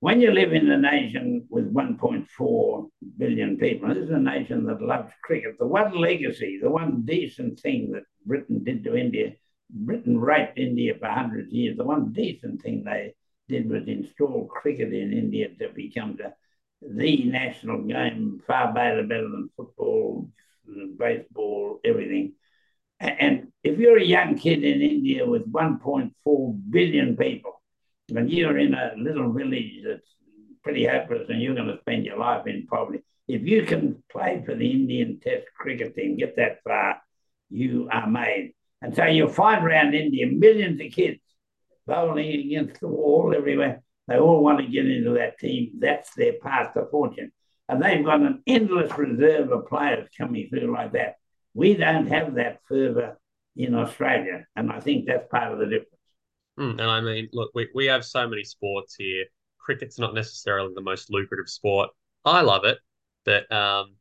When 0.00 0.20
you 0.20 0.32
live 0.32 0.52
in 0.52 0.68
a 0.68 0.76
nation 0.76 1.46
with 1.50 1.72
1.4 1.72 2.88
billion 3.18 3.56
people, 3.56 3.94
this 3.94 3.98
is 3.98 4.10
a 4.10 4.18
nation 4.18 4.66
that 4.66 4.82
loves 4.82 5.12
cricket. 5.22 5.60
The 5.60 5.66
one 5.68 5.96
legacy, 5.96 6.58
the 6.60 6.70
one 6.70 7.02
decent 7.04 7.60
thing 7.60 7.92
that 7.92 8.02
Britain 8.26 8.64
did 8.64 8.82
to 8.82 8.96
India, 8.96 9.34
Britain 9.74 10.18
raped 10.20 10.58
India 10.58 10.94
for 10.98 11.08
hundreds 11.08 11.48
of 11.48 11.52
years. 11.52 11.76
The 11.76 11.84
one 11.84 12.12
decent 12.12 12.62
thing 12.62 12.84
they 12.84 13.14
did 13.48 13.68
was 13.68 13.86
install 13.86 14.46
cricket 14.46 14.92
in 14.92 15.12
India 15.12 15.48
to 15.58 15.68
become 15.74 16.16
the 16.16 16.32
the 16.86 17.24
national 17.24 17.82
game, 17.82 18.40
far 18.46 18.72
better, 18.72 19.02
better 19.02 19.22
than 19.28 19.50
football, 19.56 20.28
baseball, 20.98 21.80
everything. 21.84 22.34
And 23.00 23.48
if 23.62 23.78
you're 23.78 23.98
a 23.98 24.04
young 24.04 24.36
kid 24.36 24.62
in 24.62 24.82
India 24.82 25.26
with 25.26 25.50
1.4 25.50 26.60
billion 26.70 27.16
people, 27.16 27.62
and 28.14 28.30
you're 28.30 28.58
in 28.58 28.74
a 28.74 28.92
little 28.98 29.32
village 29.32 29.80
that's 29.86 30.06
pretty 30.62 30.84
hopeless 30.86 31.28
and 31.28 31.40
you're 31.40 31.54
going 31.54 31.68
to 31.68 31.80
spend 31.80 32.04
your 32.04 32.18
life 32.18 32.46
in 32.46 32.66
poverty, 32.66 33.02
if 33.28 33.42
you 33.42 33.64
can 33.64 34.02
play 34.10 34.42
for 34.44 34.54
the 34.54 34.70
Indian 34.70 35.18
Test 35.20 35.46
cricket 35.58 35.96
team, 35.96 36.16
get 36.16 36.36
that 36.36 36.62
far, 36.62 37.00
you 37.50 37.88
are 37.90 38.06
made. 38.06 38.54
And 38.84 38.94
so 38.94 39.06
you'll 39.06 39.28
find 39.28 39.64
around 39.64 39.94
India 39.94 40.26
millions 40.26 40.78
of 40.78 40.92
kids 40.92 41.18
bowling 41.86 42.28
against 42.28 42.80
the 42.80 42.88
wall 42.88 43.32
everywhere. 43.34 43.82
They 44.08 44.18
all 44.18 44.44
want 44.44 44.58
to 44.58 44.66
get 44.66 44.84
into 44.84 45.14
that 45.14 45.38
team. 45.38 45.76
That's 45.78 46.14
their 46.14 46.34
path 46.34 46.74
to 46.74 46.84
fortune. 46.90 47.32
And 47.66 47.82
they've 47.82 48.04
got 48.04 48.20
an 48.20 48.42
endless 48.46 48.92
reserve 48.98 49.50
of 49.50 49.68
players 49.68 50.06
coming 50.18 50.50
through 50.50 50.70
like 50.70 50.92
that. 50.92 51.14
We 51.54 51.72
don't 51.72 52.08
have 52.08 52.34
that 52.34 52.58
fervour 52.68 53.18
in 53.56 53.74
Australia. 53.74 54.44
And 54.54 54.70
I 54.70 54.80
think 54.80 55.06
that's 55.06 55.30
part 55.30 55.50
of 55.50 55.60
the 55.60 55.64
difference. 55.64 55.88
Mm, 56.60 56.72
and 56.72 56.82
I 56.82 57.00
mean, 57.00 57.30
look, 57.32 57.52
we, 57.54 57.68
we 57.74 57.86
have 57.86 58.04
so 58.04 58.28
many 58.28 58.44
sports 58.44 58.96
here. 58.96 59.24
Cricket's 59.56 59.98
not 59.98 60.12
necessarily 60.12 60.74
the 60.74 60.82
most 60.82 61.10
lucrative 61.10 61.48
sport. 61.48 61.88
I 62.26 62.42
love 62.42 62.66
it, 62.66 62.76
but 63.24 63.50
um, 63.50 63.94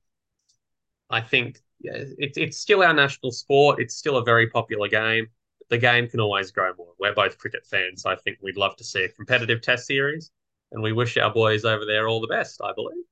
I 1.10 1.22
think 1.22 1.62
yeah, 1.84 2.04
it's 2.18 2.38
it's 2.38 2.58
still 2.58 2.82
our 2.82 2.94
national 2.94 3.32
sport. 3.32 3.80
It's 3.80 3.96
still 3.96 4.18
a 4.18 4.24
very 4.24 4.50
popular 4.50 4.88
game 4.88 5.28
the 5.70 5.78
game 5.78 6.08
can 6.08 6.20
always 6.20 6.52
grow 6.52 6.72
more. 6.78 6.94
We're 7.00 7.16
both 7.16 7.38
cricket 7.38 7.66
fans. 7.66 8.06
I 8.06 8.16
think 8.16 8.38
we'd 8.42 8.58
love 8.58 8.76
to 8.78 8.84
see 8.84 9.04
a 9.04 9.10
competitive 9.10 9.62
test 9.62 9.88
series, 9.88 10.32
and 10.72 10.84
we 10.84 10.94
wish 10.94 11.18
our 11.18 11.34
boys 11.34 11.66
over 11.66 11.86
there 11.86 12.08
all 12.08 12.22
the 12.22 12.28
best, 12.28 12.62
I 12.64 12.74
believe. 12.74 13.04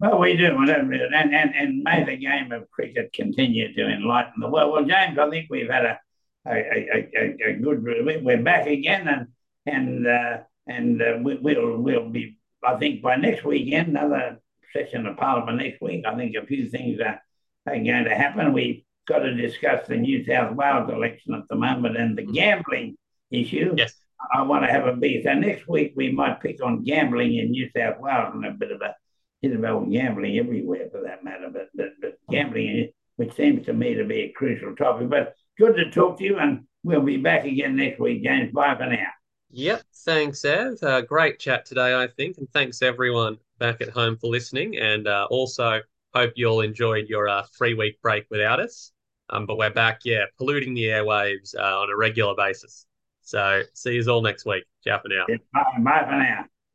Well, 0.00 0.18
we 0.18 0.36
do, 0.36 0.46
and, 0.46 0.70
and, 0.70 1.54
and 1.54 1.82
may 1.82 2.04
the 2.04 2.16
game 2.16 2.52
of 2.52 2.70
cricket 2.70 3.12
continue 3.12 3.72
to 3.74 3.88
enlighten 3.88 4.40
the 4.40 4.48
world. 4.48 4.72
Well, 4.72 4.84
James, 4.84 5.18
I 5.18 5.28
think 5.28 5.48
we've 5.50 5.70
had 5.70 5.84
a, 5.84 6.00
a, 6.46 6.52
a, 6.52 7.10
a, 7.16 7.50
a 7.50 7.52
good, 7.54 7.82
we're 7.82 8.42
back 8.42 8.66
again, 8.66 9.08
and 9.08 9.26
and 9.66 10.06
uh, 10.06 10.38
and 10.66 11.02
uh, 11.02 11.18
we, 11.22 11.36
will 11.36 11.78
we'll 11.78 12.08
be, 12.08 12.38
I 12.64 12.76
think, 12.76 13.02
by 13.02 13.16
next 13.16 13.44
weekend, 13.44 13.88
another 13.88 14.38
session 14.72 15.06
of 15.06 15.16
Parliament 15.16 15.58
next 15.58 15.80
week. 15.80 16.04
I 16.06 16.14
think 16.14 16.34
a 16.34 16.46
few 16.46 16.68
things 16.68 17.00
are, 17.00 17.20
are 17.66 17.74
going 17.74 18.04
to 18.04 18.14
happen. 18.14 18.52
We've 18.52 18.82
got 19.06 19.20
to 19.20 19.34
discuss 19.34 19.86
the 19.86 19.96
New 19.96 20.24
South 20.24 20.54
Wales 20.54 20.90
election 20.90 21.34
at 21.34 21.48
the 21.48 21.56
moment 21.56 21.96
and 21.96 22.16
the 22.16 22.22
mm-hmm. 22.22 22.32
gambling 22.32 22.96
issue. 23.30 23.74
Yes. 23.76 23.94
I 24.34 24.42
want 24.42 24.64
to 24.64 24.72
have 24.72 24.86
a 24.86 24.94
big. 24.94 25.24
So 25.24 25.34
next 25.34 25.68
week 25.68 25.92
we 25.94 26.10
might 26.10 26.40
pick 26.40 26.62
on 26.64 26.82
gambling 26.82 27.36
in 27.36 27.50
New 27.50 27.68
South 27.76 28.00
Wales 28.00 28.32
and 28.34 28.46
a 28.46 28.50
bit 28.50 28.72
of 28.72 28.80
a 28.80 28.94
bit 29.42 29.52
of 29.52 29.92
gambling 29.92 30.38
everywhere 30.38 30.88
for 30.90 31.02
that 31.02 31.22
matter. 31.22 31.48
But 31.52 31.68
but, 31.74 31.90
but 32.00 32.18
gambling, 32.30 32.90
which 33.16 33.34
seems 33.34 33.66
to 33.66 33.72
me 33.72 33.94
to 33.94 34.04
be 34.04 34.22
a 34.22 34.32
crucial 34.32 34.74
topic. 34.74 35.10
But 35.10 35.34
good 35.58 35.76
to 35.76 35.90
talk 35.90 36.18
to 36.18 36.24
you, 36.24 36.38
and 36.38 36.64
we'll 36.82 37.02
be 37.02 37.18
back 37.18 37.44
again 37.44 37.76
next 37.76 38.00
week, 38.00 38.24
James. 38.24 38.52
Bye 38.52 38.74
for 38.76 38.86
now. 38.86 39.06
Yep. 39.50 39.82
Thanks, 40.04 40.44
Ev. 40.44 40.78
Uh, 40.82 41.02
great 41.02 41.38
chat 41.38 41.66
today, 41.66 41.94
I 41.94 42.08
think, 42.08 42.38
and 42.38 42.50
thanks 42.52 42.82
everyone 42.82 43.38
back 43.58 43.80
at 43.80 43.90
home 43.90 44.16
for 44.16 44.28
listening. 44.28 44.76
And 44.76 45.06
uh, 45.06 45.26
also 45.30 45.80
hope 46.16 46.32
you 46.36 46.46
all 46.46 46.60
enjoyed 46.60 47.08
your 47.08 47.28
uh, 47.28 47.44
three 47.56 47.74
week 47.74 48.00
break 48.02 48.26
without 48.30 48.60
us. 48.60 48.92
Um, 49.30 49.46
but 49.46 49.58
we're 49.58 49.70
back, 49.70 50.00
yeah, 50.04 50.24
polluting 50.38 50.74
the 50.74 50.84
airwaves 50.84 51.54
uh, 51.56 51.80
on 51.80 51.90
a 51.90 51.96
regular 51.96 52.34
basis. 52.36 52.86
So 53.22 53.62
see 53.74 53.94
you 53.94 54.04
all 54.10 54.22
next 54.22 54.46
week. 54.46 54.64
Ciao 54.84 55.00
for 55.00 55.08
now. 55.08 55.26
Bye, 55.52 55.62
bye 55.80 56.04
for 56.04 56.16
now. 56.16 56.44